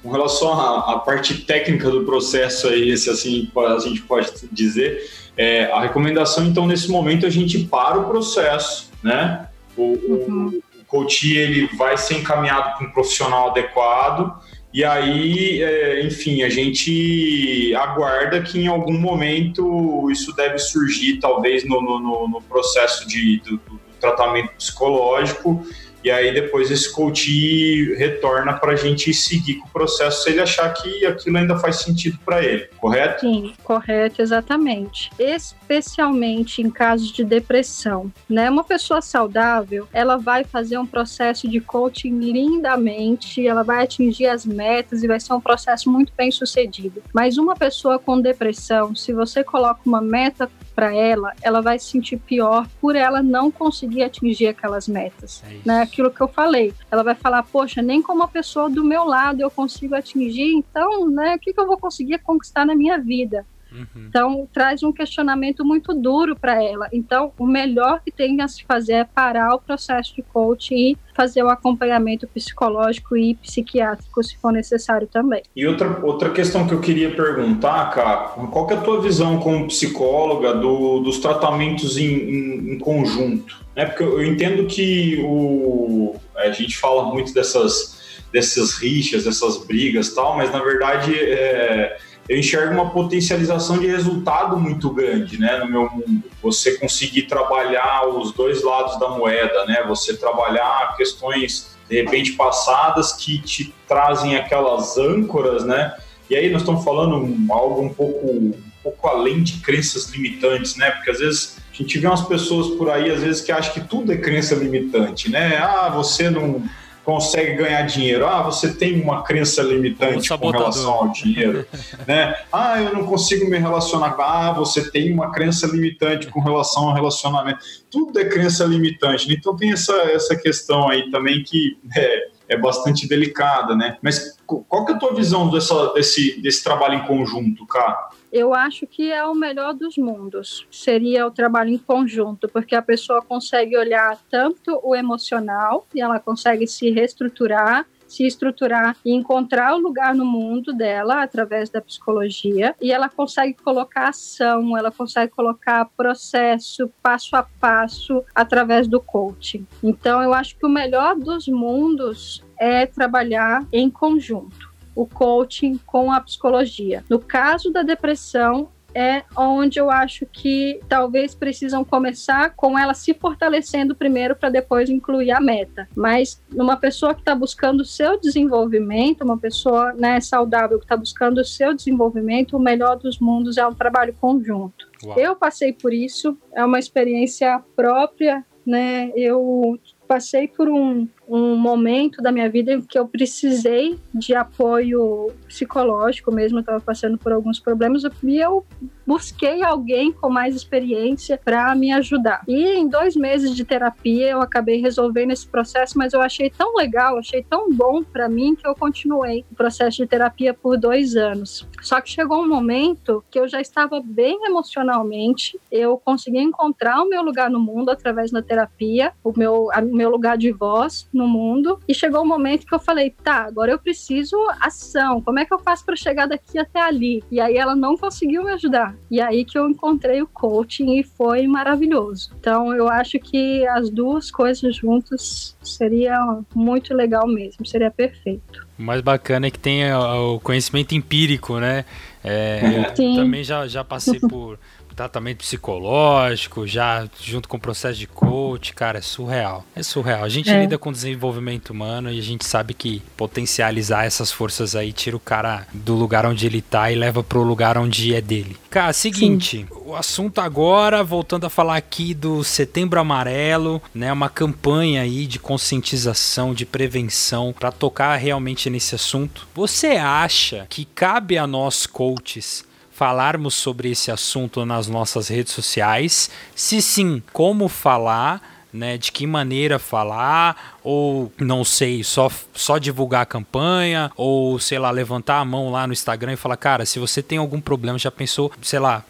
com 0.04 0.10
relação 0.10 0.52
à, 0.52 0.92
à, 0.92 0.98
parte 0.98 1.46
técnica 1.46 1.90
do 1.90 2.04
processo 2.04 2.68
aí, 2.68 2.94
se 2.96 3.08
assim 3.08 3.50
a 3.56 3.78
gente 3.78 4.02
pode 4.02 4.30
dizer, 4.52 5.10
é, 5.34 5.64
a 5.72 5.80
recomendação, 5.80 6.44
então, 6.44 6.66
nesse 6.66 6.90
momento, 6.90 7.24
a 7.24 7.30
gente 7.30 7.64
para 7.64 7.98
o 7.98 8.04
processo, 8.04 8.90
né? 9.02 9.48
O, 9.74 9.82
uhum. 9.82 10.60
o, 10.78 10.84
coach, 10.86 11.34
ele 11.34 11.66
vai 11.76 11.96
ser 11.96 12.18
encaminhado 12.18 12.76
para 12.76 12.86
um 12.86 12.92
profissional 12.92 13.50
adequado 13.50 14.38
e 14.74 14.84
aí, 14.84 15.62
é, 15.62 16.04
enfim, 16.04 16.42
a 16.42 16.48
gente 16.48 17.74
aguarda 17.76 18.42
que 18.42 18.60
em 18.60 18.66
algum 18.66 18.98
momento 18.98 20.10
isso 20.10 20.34
deve 20.36 20.58
surgir, 20.58 21.18
talvez 21.20 21.64
no, 21.64 21.80
no, 21.80 22.28
no 22.28 22.42
processo 22.42 23.08
de, 23.08 23.40
do, 23.40 23.56
do 23.56 23.80
tratamento 24.00 24.50
psicológico, 24.56 25.66
e 26.04 26.10
aí 26.10 26.34
depois 26.34 26.70
esse 26.70 26.92
coach 26.92 27.94
retorna 27.94 28.52
para 28.52 28.72
a 28.72 28.76
gente 28.76 29.12
seguir 29.14 29.54
com 29.54 29.66
o 29.66 29.70
processo 29.70 30.22
se 30.22 30.30
ele 30.30 30.40
achar 30.40 30.68
que 30.74 31.06
aquilo 31.06 31.38
ainda 31.38 31.58
faz 31.58 31.76
sentido 31.76 32.18
para 32.24 32.44
ele, 32.44 32.68
correto? 32.76 33.20
Sim, 33.20 33.54
correto, 33.64 34.20
exatamente. 34.20 35.10
Especialmente 35.18 36.60
em 36.60 36.70
casos 36.70 37.10
de 37.10 37.24
depressão, 37.24 38.12
né? 38.28 38.50
Uma 38.50 38.64
pessoa 38.64 39.00
saudável, 39.00 39.88
ela 39.92 40.18
vai 40.18 40.44
fazer 40.44 40.76
um 40.76 40.86
processo 40.86 41.48
de 41.48 41.58
coaching 41.58 42.18
lindamente, 42.18 43.46
ela 43.46 43.62
vai 43.62 43.82
atingir 43.82 44.26
as 44.26 44.44
metas 44.44 45.02
e 45.02 45.08
vai 45.08 45.18
ser 45.18 45.32
um 45.32 45.40
processo 45.40 45.90
muito 45.90 46.12
bem 46.16 46.30
sucedido. 46.30 47.02
Mas 47.14 47.38
uma 47.38 47.56
pessoa 47.56 47.98
com 47.98 48.20
depressão, 48.20 48.94
se 48.94 49.12
você 49.12 49.42
coloca 49.42 49.80
uma 49.86 50.02
meta 50.02 50.50
para 50.74 50.94
ela, 50.94 51.32
ela 51.42 51.60
vai 51.60 51.78
se 51.78 51.86
sentir 51.86 52.16
pior 52.18 52.66
por 52.80 52.96
ela 52.96 53.22
não 53.22 53.50
conseguir 53.50 54.02
atingir 54.02 54.48
aquelas 54.48 54.88
metas. 54.88 55.42
É 55.48 55.58
né? 55.64 55.82
Aquilo 55.82 56.10
que 56.10 56.20
eu 56.20 56.28
falei. 56.28 56.74
Ela 56.90 57.02
vai 57.02 57.14
falar, 57.14 57.42
poxa, 57.44 57.80
nem 57.80 58.02
como 58.02 58.22
a 58.22 58.28
pessoa 58.28 58.68
do 58.68 58.84
meu 58.84 59.04
lado 59.04 59.40
eu 59.40 59.50
consigo 59.50 59.94
atingir, 59.94 60.52
então, 60.52 61.08
né, 61.08 61.36
o 61.36 61.38
que, 61.38 61.52
que 61.52 61.60
eu 61.60 61.66
vou 61.66 61.78
conseguir 61.78 62.18
conquistar 62.18 62.66
na 62.66 62.74
minha 62.74 62.98
vida? 62.98 63.46
Uhum. 63.74 64.06
Então, 64.08 64.48
traz 64.52 64.82
um 64.82 64.92
questionamento 64.92 65.64
muito 65.64 65.92
duro 65.92 66.36
para 66.36 66.62
ela. 66.62 66.88
Então, 66.92 67.32
o 67.38 67.46
melhor 67.46 68.00
que 68.04 68.12
tem 68.12 68.40
a 68.40 68.48
se 68.48 68.64
fazer 68.64 68.92
é 68.92 69.04
parar 69.04 69.54
o 69.54 69.58
processo 69.58 70.14
de 70.14 70.22
coaching 70.22 70.74
e 70.74 70.98
fazer 71.14 71.42
o 71.42 71.48
acompanhamento 71.48 72.26
psicológico 72.28 73.16
e 73.16 73.34
psiquiátrico, 73.34 74.22
se 74.22 74.36
for 74.38 74.52
necessário 74.52 75.06
também. 75.06 75.42
E 75.54 75.66
outra, 75.66 76.04
outra 76.04 76.30
questão 76.30 76.66
que 76.66 76.74
eu 76.74 76.80
queria 76.80 77.10
perguntar, 77.10 77.90
cara, 77.90 78.28
qual 78.50 78.66
que 78.66 78.74
é 78.74 78.76
a 78.76 78.80
tua 78.80 79.00
visão 79.00 79.38
como 79.38 79.66
psicóloga 79.66 80.54
do, 80.54 81.00
dos 81.00 81.18
tratamentos 81.18 81.96
em, 81.96 82.14
em, 82.14 82.72
em 82.74 82.78
conjunto? 82.78 83.64
Né? 83.74 83.86
Porque 83.86 84.02
eu 84.02 84.24
entendo 84.24 84.66
que 84.66 85.20
o, 85.24 86.16
a 86.36 86.50
gente 86.50 86.76
fala 86.76 87.12
muito 87.12 87.32
dessas, 87.32 88.22
dessas 88.32 88.74
rixas, 88.74 89.24
dessas 89.24 89.64
brigas 89.64 90.14
tal, 90.14 90.36
mas 90.36 90.52
na 90.52 90.60
verdade 90.62 91.14
é, 91.14 91.96
eu 92.28 92.38
enxergo 92.38 92.72
uma 92.72 92.90
potencialização 92.90 93.78
de 93.78 93.86
resultado 93.86 94.58
muito 94.58 94.90
grande, 94.90 95.38
né, 95.38 95.58
no 95.58 95.70
meu 95.70 95.90
mundo. 95.90 96.24
Você 96.42 96.78
conseguir 96.78 97.22
trabalhar 97.22 98.08
os 98.08 98.32
dois 98.32 98.62
lados 98.62 98.98
da 98.98 99.10
moeda, 99.10 99.66
né, 99.66 99.84
você 99.86 100.16
trabalhar 100.16 100.96
questões 100.96 101.74
de 101.88 102.02
repente 102.02 102.32
passadas 102.32 103.12
que 103.12 103.38
te 103.38 103.74
trazem 103.86 104.36
aquelas 104.36 104.96
âncoras, 104.96 105.64
né, 105.64 105.94
e 106.30 106.34
aí 106.34 106.50
nós 106.50 106.62
estamos 106.62 106.82
falando 106.82 107.52
algo 107.52 107.82
um 107.82 107.92
pouco, 107.92 108.26
um 108.26 108.54
pouco 108.82 109.06
além 109.06 109.42
de 109.42 109.58
crenças 109.58 110.08
limitantes, 110.08 110.76
né, 110.76 110.90
porque 110.92 111.10
às 111.10 111.18
vezes 111.18 111.58
a 111.70 111.76
gente 111.76 111.98
vê 111.98 112.06
umas 112.06 112.22
pessoas 112.22 112.68
por 112.78 112.88
aí, 112.88 113.10
às 113.10 113.20
vezes, 113.20 113.42
que 113.42 113.52
acham 113.52 113.74
que 113.74 113.80
tudo 113.80 114.12
é 114.12 114.16
crença 114.16 114.54
limitante, 114.54 115.30
né, 115.30 115.58
ah, 115.58 115.90
você 115.90 116.30
não 116.30 116.62
consegue 117.04 117.54
ganhar 117.54 117.82
dinheiro. 117.82 118.26
Ah, 118.26 118.42
você 118.42 118.72
tem 118.72 119.00
uma 119.00 119.22
crença 119.22 119.62
limitante 119.62 120.28
com 120.36 120.50
relação 120.50 120.92
ao 120.92 121.08
dinheiro, 121.08 121.66
né? 122.08 122.34
Ah, 122.52 122.80
eu 122.80 122.92
não 122.94 123.04
consigo 123.04 123.48
me 123.48 123.58
relacionar. 123.58 124.16
Ah, 124.18 124.52
você 124.52 124.90
tem 124.90 125.12
uma 125.12 125.30
crença 125.30 125.66
limitante 125.66 126.26
com 126.28 126.40
relação 126.40 126.88
ao 126.88 126.94
relacionamento. 126.94 127.58
Tudo 127.90 128.18
é 128.18 128.24
crença 128.24 128.64
limitante. 128.64 129.28
Né? 129.28 129.36
Então 129.38 129.54
tem 129.54 129.72
essa, 129.72 129.92
essa 130.10 130.34
questão 130.34 130.88
aí 130.88 131.10
também 131.10 131.42
que 131.44 131.76
é, 131.94 132.28
é 132.48 132.56
bastante 132.56 133.06
delicada, 133.06 133.76
né? 133.76 133.98
Mas 134.02 134.36
qual 134.46 134.84
que 134.84 134.92
é 134.92 134.94
a 134.94 134.98
tua 134.98 135.14
visão 135.14 135.50
dessa, 135.50 135.92
desse, 135.92 136.40
desse 136.40 136.64
trabalho 136.64 136.94
em 136.94 137.06
conjunto, 137.06 137.66
cara? 137.66 138.08
Eu 138.34 138.52
acho 138.52 138.84
que 138.84 139.12
é 139.12 139.24
o 139.24 139.32
melhor 139.32 139.72
dos 139.72 139.96
mundos. 139.96 140.66
Seria 140.68 141.24
o 141.24 141.30
trabalho 141.30 141.70
em 141.70 141.78
conjunto, 141.78 142.48
porque 142.48 142.74
a 142.74 142.82
pessoa 142.82 143.22
consegue 143.22 143.78
olhar 143.78 144.18
tanto 144.28 144.80
o 144.82 144.96
emocional 144.96 145.86
e 145.94 146.00
ela 146.00 146.18
consegue 146.18 146.66
se 146.66 146.90
reestruturar 146.90 147.86
se 148.06 148.24
estruturar 148.24 148.96
e 149.04 149.12
encontrar 149.12 149.74
o 149.74 149.78
lugar 149.78 150.14
no 150.14 150.26
mundo 150.26 150.72
dela 150.74 151.22
através 151.22 151.70
da 151.70 151.80
psicologia 151.80 152.74
e 152.80 152.92
ela 152.92 153.08
consegue 153.08 153.54
colocar 153.54 154.08
ação, 154.08 154.76
ela 154.76 154.90
consegue 154.90 155.32
colocar 155.32 155.88
processo 155.96 156.90
passo 157.02 157.34
a 157.34 157.42
passo 157.42 158.22
através 158.34 158.86
do 158.86 159.00
coaching. 159.00 159.66
Então 159.82 160.22
eu 160.22 160.34
acho 160.34 160.56
que 160.56 160.66
o 160.66 160.68
melhor 160.68 161.16
dos 161.16 161.48
mundos 161.48 162.44
é 162.58 162.86
trabalhar 162.86 163.66
em 163.72 163.90
conjunto 163.90 164.73
o 164.94 165.06
coaching 165.06 165.78
com 165.86 166.12
a 166.12 166.20
psicologia. 166.20 167.04
No 167.08 167.18
caso 167.18 167.70
da 167.70 167.82
depressão, 167.82 168.68
é 168.94 169.24
onde 169.36 169.78
eu 169.78 169.90
acho 169.90 170.24
que 170.24 170.80
talvez 170.88 171.34
precisam 171.34 171.84
começar 171.84 172.54
com 172.54 172.78
ela 172.78 172.94
se 172.94 173.12
fortalecendo 173.12 173.94
primeiro 173.94 174.36
para 174.36 174.48
depois 174.48 174.88
incluir 174.88 175.32
a 175.32 175.40
meta. 175.40 175.88
Mas 175.96 176.40
numa 176.50 176.76
pessoa 176.76 177.12
que 177.12 177.20
está 177.20 177.34
buscando 177.34 177.80
o 177.80 177.84
seu 177.84 178.18
desenvolvimento, 178.18 179.24
uma 179.24 179.36
pessoa 179.36 179.92
né, 179.92 180.20
saudável 180.20 180.78
que 180.78 180.84
está 180.84 180.96
buscando 180.96 181.38
o 181.38 181.44
seu 181.44 181.74
desenvolvimento, 181.74 182.56
o 182.56 182.60
melhor 182.60 182.96
dos 182.96 183.18
mundos 183.18 183.56
é 183.56 183.66
um 183.66 183.74
trabalho 183.74 184.14
conjunto. 184.20 184.88
Uau. 185.02 185.18
Eu 185.18 185.34
passei 185.34 185.72
por 185.72 185.92
isso, 185.92 186.38
é 186.54 186.64
uma 186.64 186.78
experiência 186.78 187.60
própria, 187.74 188.44
né? 188.64 189.10
Eu 189.16 189.78
passei 190.06 190.46
por 190.46 190.68
um, 190.68 191.08
um 191.28 191.56
momento 191.56 192.22
da 192.22 192.30
minha 192.30 192.48
vida 192.48 192.72
em 192.72 192.80
que 192.80 192.98
eu 192.98 193.06
precisei 193.06 193.98
de 194.12 194.34
apoio 194.34 195.32
psicológico 195.46 196.32
mesmo, 196.32 196.58
eu 196.58 196.60
estava 196.60 196.80
passando 196.80 197.18
por 197.18 197.32
alguns 197.32 197.58
problemas 197.58 198.02
e 198.22 198.38
eu 198.38 198.64
busquei 199.06 199.62
alguém 199.62 200.12
com 200.12 200.30
mais 200.30 200.54
experiência 200.54 201.38
para 201.42 201.74
me 201.74 201.92
ajudar. 201.92 202.42
E 202.48 202.78
em 202.78 202.88
dois 202.88 203.14
meses 203.16 203.54
de 203.54 203.64
terapia 203.64 204.30
eu 204.30 204.40
acabei 204.40 204.80
resolvendo 204.80 205.30
esse 205.30 205.46
processo, 205.46 205.98
mas 205.98 206.12
eu 206.12 206.20
achei 206.20 206.50
tão 206.50 206.74
legal, 206.74 207.18
achei 207.18 207.42
tão 207.42 207.70
bom 207.70 208.02
para 208.02 208.28
mim 208.28 208.54
que 208.54 208.66
eu 208.66 208.74
continuei 208.74 209.44
o 209.50 209.54
processo 209.54 209.98
de 209.98 210.06
terapia 210.06 210.54
por 210.54 210.78
dois 210.78 211.16
anos. 211.16 211.66
Só 211.82 212.00
que 212.00 212.10
chegou 212.10 212.42
um 212.42 212.48
momento 212.48 213.22
que 213.30 213.38
eu 213.38 213.46
já 213.46 213.60
estava 213.60 214.00
bem 214.02 214.38
emocionalmente, 214.46 215.58
eu 215.70 215.98
consegui 215.98 216.38
encontrar 216.38 217.02
o 217.02 217.08
meu 217.08 217.22
lugar 217.22 217.50
no 217.50 217.60
mundo 217.60 217.90
através 217.90 218.30
da 218.30 218.42
terapia, 218.42 219.12
o 219.22 219.32
meu, 219.36 219.68
o 219.68 219.96
meu 219.96 220.10
lugar 220.10 220.38
de 220.38 220.50
voz 220.50 221.08
no 221.16 221.26
mundo. 221.26 221.78
E 221.88 221.94
chegou 221.94 222.22
um 222.22 222.26
momento 222.26 222.66
que 222.66 222.74
eu 222.74 222.78
falei, 222.78 223.10
tá, 223.10 223.44
agora 223.44 223.72
eu 223.72 223.78
preciso 223.78 224.36
ação. 224.60 225.20
Como 225.20 225.38
é 225.38 225.44
que 225.44 225.54
eu 225.54 225.58
faço 225.58 225.84
para 225.84 225.96
chegar 225.96 226.26
daqui 226.26 226.58
até 226.58 226.80
ali? 226.80 227.22
E 227.30 227.40
aí 227.40 227.56
ela 227.56 227.74
não 227.74 227.96
conseguiu 227.96 228.44
me 228.44 228.52
ajudar. 228.52 228.94
E 229.10 229.20
aí 229.20 229.44
que 229.44 229.58
eu 229.58 229.68
encontrei 229.68 230.22
o 230.22 230.26
coaching 230.26 230.98
e 230.98 231.02
foi 231.02 231.46
maravilhoso. 231.46 232.30
Então 232.38 232.74
eu 232.74 232.88
acho 232.88 233.18
que 233.18 233.66
as 233.68 233.90
duas 233.90 234.30
coisas 234.30 234.76
juntas 234.76 235.56
seria 235.62 236.18
muito 236.54 236.94
legal 236.94 237.26
mesmo, 237.26 237.66
seria 237.66 237.90
perfeito. 237.90 238.66
O 238.78 238.82
mais 238.82 239.00
bacana 239.00 239.46
é 239.46 239.50
que 239.50 239.58
tem 239.58 239.92
o 239.92 240.40
conhecimento 240.40 240.94
empírico, 240.94 241.58
né? 241.58 241.84
É, 242.22 242.90
eu 242.98 243.14
também 243.14 243.44
já, 243.44 243.66
já 243.68 243.84
passei 243.84 244.18
por 244.18 244.58
tratamento 244.94 245.38
psicológico, 245.38 246.66
já 246.66 247.08
junto 247.20 247.48
com 247.48 247.56
o 247.56 247.60
processo 247.60 247.98
de 247.98 248.06
coach, 248.06 248.72
cara, 248.72 248.98
é 248.98 249.02
surreal. 249.02 249.64
É 249.74 249.82
surreal. 249.82 250.24
A 250.24 250.28
gente 250.28 250.50
é. 250.50 250.60
lida 250.60 250.78
com 250.78 250.92
desenvolvimento 250.92 251.70
humano 251.70 252.10
e 252.10 252.18
a 252.18 252.22
gente 252.22 252.46
sabe 252.46 252.74
que 252.74 253.02
potencializar 253.16 254.04
essas 254.04 254.30
forças 254.30 254.76
aí 254.76 254.92
tira 254.92 255.16
o 255.16 255.20
cara 255.20 255.66
do 255.72 255.94
lugar 255.94 256.24
onde 256.26 256.46
ele 256.46 256.62
tá 256.62 256.90
e 256.90 256.94
leva 256.94 257.22
pro 257.22 257.42
lugar 257.42 257.76
onde 257.76 258.14
é 258.14 258.20
dele. 258.20 258.56
Cara, 258.70 258.92
seguinte, 258.92 259.58
Sim. 259.58 259.66
o 259.84 259.94
assunto 259.94 260.40
agora, 260.40 261.02
voltando 261.02 261.44
a 261.44 261.50
falar 261.50 261.76
aqui 261.76 262.14
do 262.14 262.42
Setembro 262.44 263.00
Amarelo, 263.00 263.82
né, 263.94 264.12
uma 264.12 264.28
campanha 264.28 265.02
aí 265.02 265.26
de 265.26 265.38
conscientização, 265.38 266.54
de 266.54 266.64
prevenção 266.64 267.52
para 267.52 267.72
tocar 267.72 268.16
realmente 268.16 268.70
nesse 268.70 268.94
assunto. 268.94 269.46
Você 269.54 269.88
acha 269.88 270.66
que 270.68 270.84
cabe 270.84 271.36
a 271.36 271.46
nós 271.46 271.86
coaches 271.86 272.64
falarmos 272.94 273.54
sobre 273.54 273.90
esse 273.90 274.10
assunto 274.10 274.64
nas 274.64 274.86
nossas 274.86 275.28
redes 275.28 275.52
sociais? 275.52 276.30
Se 276.54 276.80
sim, 276.80 277.22
como 277.32 277.68
falar? 277.68 278.54
Né, 278.72 278.98
de 278.98 279.12
que 279.12 279.24
maneira 279.24 279.78
falar, 279.78 280.80
ou 280.82 281.32
não 281.38 281.62
sei, 281.62 282.02
só, 282.02 282.28
só 282.52 282.76
divulgar 282.76 283.22
a 283.22 283.24
campanha, 283.24 284.10
ou 284.16 284.58
sei 284.58 284.80
lá, 284.80 284.90
levantar 284.90 285.38
a 285.38 285.44
mão 285.44 285.70
lá 285.70 285.86
no 285.86 285.92
Instagram 285.92 286.32
e 286.32 286.36
falar, 286.36 286.56
cara, 286.56 286.84
se 286.84 286.98
você 286.98 287.22
tem 287.22 287.38
algum 287.38 287.60
problema, 287.60 287.96
já 288.00 288.10
pensou, 288.10 288.50
sei 288.60 288.80
lá, 288.80 289.04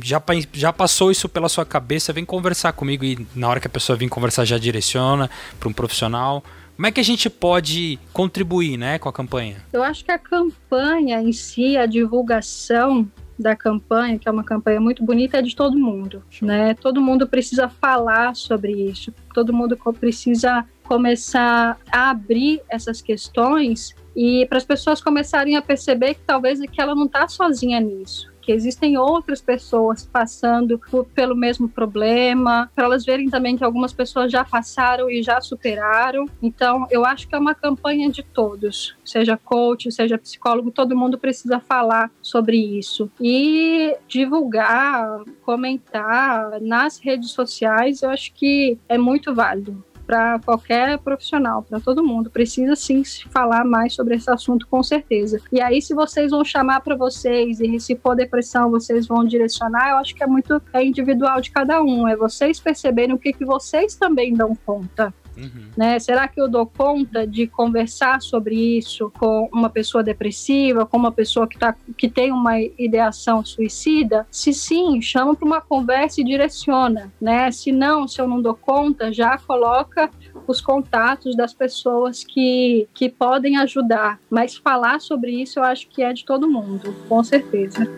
já, 0.00 0.22
já 0.52 0.72
passou 0.72 1.10
isso 1.10 1.28
pela 1.28 1.48
sua 1.48 1.66
cabeça, 1.66 2.12
vem 2.12 2.24
conversar 2.24 2.72
comigo 2.72 3.04
e 3.04 3.26
na 3.34 3.48
hora 3.48 3.58
que 3.58 3.66
a 3.66 3.70
pessoa 3.70 3.96
vir 3.96 4.08
conversar 4.08 4.44
já 4.44 4.58
direciona 4.58 5.28
para 5.58 5.68
um 5.68 5.72
profissional. 5.72 6.44
Como 6.76 6.86
é 6.86 6.92
que 6.92 7.00
a 7.00 7.04
gente 7.04 7.28
pode 7.28 7.98
contribuir 8.12 8.78
né, 8.78 8.98
com 8.98 9.08
a 9.08 9.12
campanha? 9.12 9.56
Eu 9.72 9.82
acho 9.82 10.04
que 10.04 10.10
a 10.10 10.18
campanha 10.18 11.20
em 11.20 11.32
si, 11.32 11.76
a 11.76 11.84
divulgação 11.84 13.06
da 13.42 13.56
campanha, 13.56 14.18
que 14.18 14.28
é 14.28 14.32
uma 14.32 14.44
campanha 14.44 14.80
muito 14.80 15.04
bonita, 15.04 15.38
é 15.38 15.42
de 15.42 15.54
todo 15.56 15.78
mundo, 15.78 16.22
né? 16.40 16.74
Todo 16.74 17.00
mundo 17.00 17.26
precisa 17.26 17.68
falar 17.68 18.34
sobre 18.34 18.72
isso, 18.72 19.12
todo 19.34 19.52
mundo 19.52 19.76
precisa 19.98 20.64
começar 20.84 21.78
a 21.90 22.10
abrir 22.10 22.60
essas 22.68 23.00
questões 23.00 23.94
e 24.16 24.44
para 24.46 24.58
as 24.58 24.64
pessoas 24.64 25.00
começarem 25.00 25.56
a 25.56 25.62
perceber 25.62 26.14
que 26.14 26.22
talvez 26.26 26.60
que 26.60 26.80
ela 26.80 26.94
não 26.94 27.06
está 27.06 27.28
sozinha 27.28 27.80
nisso 27.80 28.29
que 28.40 28.52
existem 28.52 28.96
outras 28.96 29.40
pessoas 29.40 30.04
passando 30.04 30.78
por, 30.90 31.04
pelo 31.06 31.36
mesmo 31.36 31.68
problema, 31.68 32.70
para 32.74 32.84
elas 32.84 33.04
verem 33.04 33.28
também 33.28 33.56
que 33.56 33.64
algumas 33.64 33.92
pessoas 33.92 34.30
já 34.30 34.44
passaram 34.44 35.10
e 35.10 35.22
já 35.22 35.40
superaram. 35.40 36.26
Então, 36.42 36.86
eu 36.90 37.04
acho 37.04 37.28
que 37.28 37.34
é 37.34 37.38
uma 37.38 37.54
campanha 37.54 38.10
de 38.10 38.22
todos, 38.22 38.96
seja 39.04 39.36
coach, 39.36 39.90
seja 39.92 40.18
psicólogo, 40.18 40.70
todo 40.70 40.96
mundo 40.96 41.18
precisa 41.18 41.60
falar 41.60 42.10
sobre 42.22 42.56
isso 42.56 43.10
e 43.20 43.96
divulgar, 44.08 45.22
comentar 45.42 46.60
nas 46.60 46.98
redes 46.98 47.30
sociais. 47.30 48.02
Eu 48.02 48.10
acho 48.10 48.32
que 48.32 48.78
é 48.88 48.98
muito 48.98 49.34
válido 49.34 49.84
para 50.10 50.40
qualquer 50.40 50.98
profissional, 50.98 51.62
para 51.62 51.78
todo 51.78 52.02
mundo. 52.02 52.28
Precisa 52.28 52.74
sim 52.74 53.04
se 53.04 53.28
falar 53.28 53.64
mais 53.64 53.94
sobre 53.94 54.16
esse 54.16 54.28
assunto, 54.28 54.66
com 54.66 54.82
certeza. 54.82 55.40
E 55.52 55.60
aí, 55.60 55.80
se 55.80 55.94
vocês 55.94 56.32
vão 56.32 56.44
chamar 56.44 56.80
para 56.80 56.96
vocês 56.96 57.60
e 57.60 57.78
se 57.78 57.94
for 57.94 58.16
depressão, 58.16 58.72
vocês 58.72 59.06
vão 59.06 59.24
direcionar, 59.24 59.90
eu 59.90 59.96
acho 59.98 60.12
que 60.12 60.24
é 60.24 60.26
muito 60.26 60.60
é 60.72 60.84
individual 60.84 61.40
de 61.40 61.52
cada 61.52 61.80
um. 61.80 62.08
É 62.08 62.16
vocês 62.16 62.58
perceberem 62.58 63.14
o 63.14 63.18
que, 63.20 63.32
que 63.32 63.44
vocês 63.44 63.94
também 63.94 64.34
dão 64.34 64.56
conta. 64.66 65.14
Uhum. 65.36 65.70
Né? 65.76 65.98
Será 65.98 66.28
que 66.28 66.40
eu 66.40 66.48
dou 66.48 66.66
conta 66.66 67.26
de 67.26 67.46
conversar 67.46 68.20
sobre 68.20 68.78
isso 68.78 69.10
com 69.18 69.48
uma 69.52 69.70
pessoa 69.70 70.02
depressiva, 70.02 70.86
com 70.86 70.96
uma 70.96 71.12
pessoa 71.12 71.46
que, 71.46 71.58
tá, 71.58 71.74
que 71.96 72.08
tem 72.08 72.32
uma 72.32 72.60
ideação 72.60 73.44
suicida? 73.44 74.26
Se 74.30 74.52
sim, 74.52 75.00
chama 75.00 75.34
para 75.34 75.46
uma 75.46 75.60
conversa 75.60 76.20
e 76.20 76.24
direciona. 76.24 77.12
Né? 77.20 77.50
Se 77.50 77.72
não, 77.72 78.06
se 78.06 78.20
eu 78.20 78.28
não 78.28 78.40
dou 78.40 78.54
conta, 78.54 79.12
já 79.12 79.38
coloca 79.38 80.10
os 80.46 80.60
contatos 80.60 81.36
das 81.36 81.54
pessoas 81.54 82.24
que, 82.24 82.88
que 82.92 83.08
podem 83.08 83.56
ajudar. 83.58 84.18
Mas 84.28 84.56
falar 84.56 85.00
sobre 85.00 85.30
isso 85.30 85.58
eu 85.58 85.64
acho 85.64 85.88
que 85.88 86.02
é 86.02 86.12
de 86.12 86.24
todo 86.24 86.48
mundo, 86.48 86.94
com 87.08 87.22
certeza. 87.22 87.88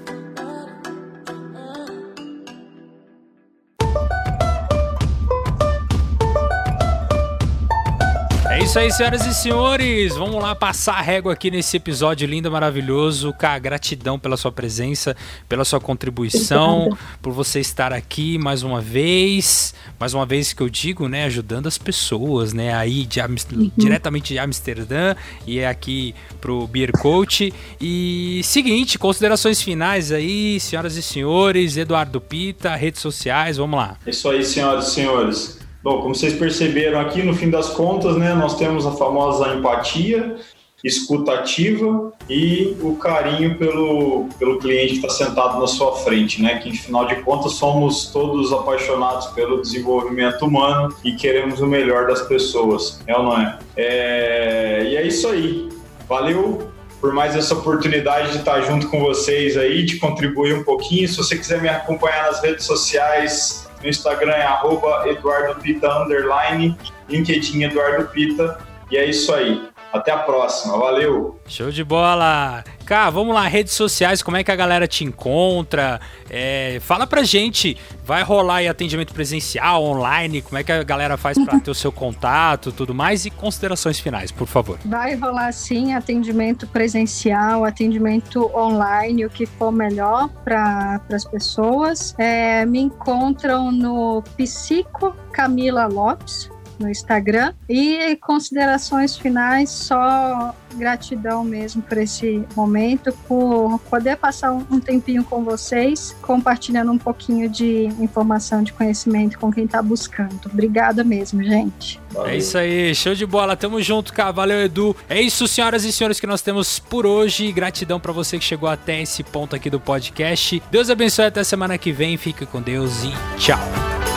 Isso 8.62 8.78
aí, 8.78 8.92
senhoras 8.92 9.26
e 9.26 9.34
senhores. 9.34 10.14
Vamos 10.14 10.40
lá 10.40 10.54
passar 10.54 10.94
a 10.94 11.00
régua 11.00 11.32
aqui 11.32 11.50
nesse 11.50 11.76
episódio 11.76 12.28
lindo, 12.28 12.50
maravilhoso. 12.50 13.32
Cá, 13.32 13.58
gratidão 13.58 14.18
pela 14.18 14.36
sua 14.36 14.52
presença, 14.52 15.16
pela 15.48 15.64
sua 15.64 15.80
contribuição, 15.80 16.96
por 17.20 17.32
você 17.32 17.58
estar 17.58 17.92
aqui 17.92 18.38
mais 18.38 18.62
uma 18.62 18.80
vez. 18.80 19.74
Mais 19.98 20.14
uma 20.14 20.24
vez 20.24 20.52
que 20.52 20.62
eu 20.62 20.68
digo, 20.68 21.08
né, 21.08 21.24
ajudando 21.24 21.66
as 21.66 21.76
pessoas, 21.76 22.52
né, 22.52 22.72
aí 22.72 23.04
de 23.04 23.20
uhum. 23.20 23.70
diretamente 23.76 24.32
de 24.32 24.38
Amsterdã 24.38 25.16
e 25.46 25.58
é 25.58 25.66
aqui 25.66 26.14
pro 26.40 26.66
Beer 26.68 26.92
Coach. 26.92 27.52
E 27.80 28.42
seguinte, 28.44 28.96
considerações 28.96 29.60
finais 29.60 30.12
aí, 30.12 30.60
senhoras 30.60 30.96
e 30.96 31.02
senhores, 31.02 31.76
Eduardo 31.76 32.20
Pita, 32.20 32.76
redes 32.76 33.00
sociais, 33.00 33.56
vamos 33.56 33.76
lá. 33.78 33.96
É 34.06 34.10
isso 34.10 34.28
aí, 34.28 34.44
senhoras 34.44 34.88
e 34.88 34.90
senhores. 34.92 35.61
Bom, 35.82 36.00
como 36.00 36.14
vocês 36.14 36.34
perceberam 36.34 37.00
aqui, 37.00 37.22
no 37.22 37.34
fim 37.34 37.50
das 37.50 37.70
contas, 37.70 38.16
né, 38.16 38.32
nós 38.34 38.56
temos 38.56 38.86
a 38.86 38.92
famosa 38.92 39.54
empatia, 39.54 40.36
escutativa 40.84 42.12
e 42.28 42.76
o 42.80 42.96
carinho 42.96 43.56
pelo, 43.56 44.28
pelo 44.38 44.58
cliente 44.58 45.00
que 45.00 45.06
está 45.06 45.08
sentado 45.08 45.60
na 45.60 45.66
sua 45.66 45.96
frente, 45.98 46.42
né? 46.42 46.58
Que, 46.58 46.70
afinal 46.70 47.06
de 47.06 47.16
contas, 47.16 47.52
somos 47.52 48.06
todos 48.06 48.52
apaixonados 48.52 49.26
pelo 49.28 49.60
desenvolvimento 49.62 50.44
humano 50.44 50.94
e 51.04 51.12
queremos 51.12 51.60
o 51.60 51.66
melhor 51.66 52.06
das 52.08 52.22
pessoas, 52.22 53.00
é 53.06 53.16
ou 53.16 53.22
não 53.22 53.40
é? 53.40 53.58
é... 53.76 54.84
E 54.90 54.96
é 54.96 55.06
isso 55.06 55.28
aí. 55.28 55.68
Valeu 56.08 56.68
por 57.00 57.12
mais 57.12 57.34
essa 57.34 57.54
oportunidade 57.54 58.30
de 58.32 58.38
estar 58.38 58.60
junto 58.62 58.88
com 58.88 59.00
vocês 59.00 59.56
aí, 59.56 59.84
de 59.84 59.96
contribuir 59.96 60.54
um 60.54 60.62
pouquinho. 60.62 61.08
Se 61.08 61.16
você 61.16 61.36
quiser 61.36 61.60
me 61.60 61.68
acompanhar 61.68 62.26
nas 62.26 62.40
redes 62.40 62.64
sociais, 62.64 63.68
no 63.82 63.88
Instagram 63.88 64.32
é 64.32 64.44
arroba 64.44 65.08
Eduardo 65.08 65.60
Pita, 65.60 66.02
underline, 66.02 66.76
LinkedIn 67.08 67.64
Eduardo 67.64 68.06
Pita. 68.08 68.58
E 68.90 68.96
é 68.96 69.04
isso 69.06 69.34
aí. 69.34 69.71
Até 69.92 70.10
a 70.10 70.18
próxima. 70.18 70.78
Valeu! 70.78 71.38
Show 71.46 71.70
de 71.70 71.84
bola! 71.84 72.64
Cá, 72.86 73.10
vamos 73.10 73.34
lá, 73.34 73.46
redes 73.46 73.74
sociais, 73.74 74.22
como 74.22 74.36
é 74.36 74.44
que 74.44 74.50
a 74.50 74.56
galera 74.56 74.88
te 74.88 75.04
encontra? 75.04 76.00
É, 76.28 76.78
fala 76.80 77.06
pra 77.06 77.22
gente, 77.22 77.76
vai 78.04 78.22
rolar 78.22 78.56
aí 78.56 78.68
atendimento 78.68 79.14
presencial, 79.14 79.82
online, 79.84 80.42
como 80.42 80.58
é 80.58 80.64
que 80.64 80.72
a 80.72 80.82
galera 80.82 81.16
faz 81.16 81.38
para 81.42 81.60
ter 81.60 81.70
o 81.70 81.74
seu 81.74 81.92
contato 81.92 82.72
tudo 82.72 82.92
mais? 82.94 83.24
E 83.24 83.30
considerações 83.30 84.00
finais, 84.00 84.32
por 84.32 84.46
favor. 84.46 84.78
Vai 84.84 85.14
rolar 85.14 85.52
sim 85.52 85.94
atendimento 85.94 86.66
presencial, 86.66 87.64
atendimento 87.64 88.50
online, 88.54 89.24
o 89.24 89.30
que 89.30 89.46
for 89.46 89.70
melhor 89.70 90.28
para 90.44 91.00
as 91.12 91.24
pessoas. 91.24 92.14
É, 92.18 92.66
me 92.66 92.80
encontram 92.80 93.70
no 93.70 94.22
Psico 94.36 95.14
Camila 95.32 95.86
Lopes, 95.86 96.50
no 96.82 96.90
Instagram. 96.90 97.54
E 97.68 98.16
considerações 98.16 99.16
finais, 99.16 99.70
só 99.70 100.54
gratidão 100.74 101.44
mesmo 101.44 101.82
por 101.82 101.98
esse 101.98 102.44
momento, 102.56 103.12
por 103.28 103.78
poder 103.90 104.16
passar 104.16 104.52
um 104.52 104.80
tempinho 104.80 105.24
com 105.24 105.44
vocês, 105.44 106.16
compartilhando 106.22 106.92
um 106.92 106.98
pouquinho 106.98 107.48
de 107.48 107.84
informação, 108.00 108.62
de 108.62 108.72
conhecimento 108.72 109.38
com 109.38 109.52
quem 109.52 109.64
está 109.64 109.82
buscando. 109.82 110.40
Obrigada 110.46 111.04
mesmo, 111.04 111.42
gente. 111.42 112.00
Valeu. 112.10 112.30
É 112.30 112.36
isso 112.36 112.58
aí, 112.58 112.94
show 112.94 113.14
de 113.14 113.26
bola. 113.26 113.56
Tamo 113.56 113.80
junto, 113.82 114.12
cara. 114.12 114.32
Valeu, 114.32 114.60
Edu. 114.60 114.94
É 115.08 115.20
isso, 115.20 115.48
senhoras 115.48 115.84
e 115.84 115.92
senhores, 115.92 116.20
que 116.20 116.26
nós 116.26 116.42
temos 116.42 116.78
por 116.78 117.06
hoje. 117.06 117.50
Gratidão 117.52 117.98
para 117.98 118.12
você 118.12 118.38
que 118.38 118.44
chegou 118.44 118.68
até 118.68 119.00
esse 119.00 119.22
ponto 119.22 119.56
aqui 119.56 119.70
do 119.70 119.80
podcast. 119.80 120.62
Deus 120.70 120.90
abençoe 120.90 121.26
até 121.26 121.42
semana 121.44 121.78
que 121.78 121.92
vem. 121.92 122.16
Fica 122.16 122.44
com 122.44 122.60
Deus 122.60 123.04
e 123.04 123.38
tchau. 123.38 124.11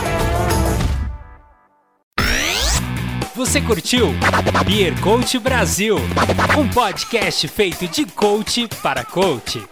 Você 3.36 3.60
curtiu? 3.60 4.14
Beer 4.64 4.98
Coach 5.02 5.38
Brasil, 5.38 5.98
um 6.58 6.66
podcast 6.70 7.46
feito 7.46 7.86
de 7.86 8.06
coach 8.06 8.66
para 8.82 9.04
coach. 9.04 9.62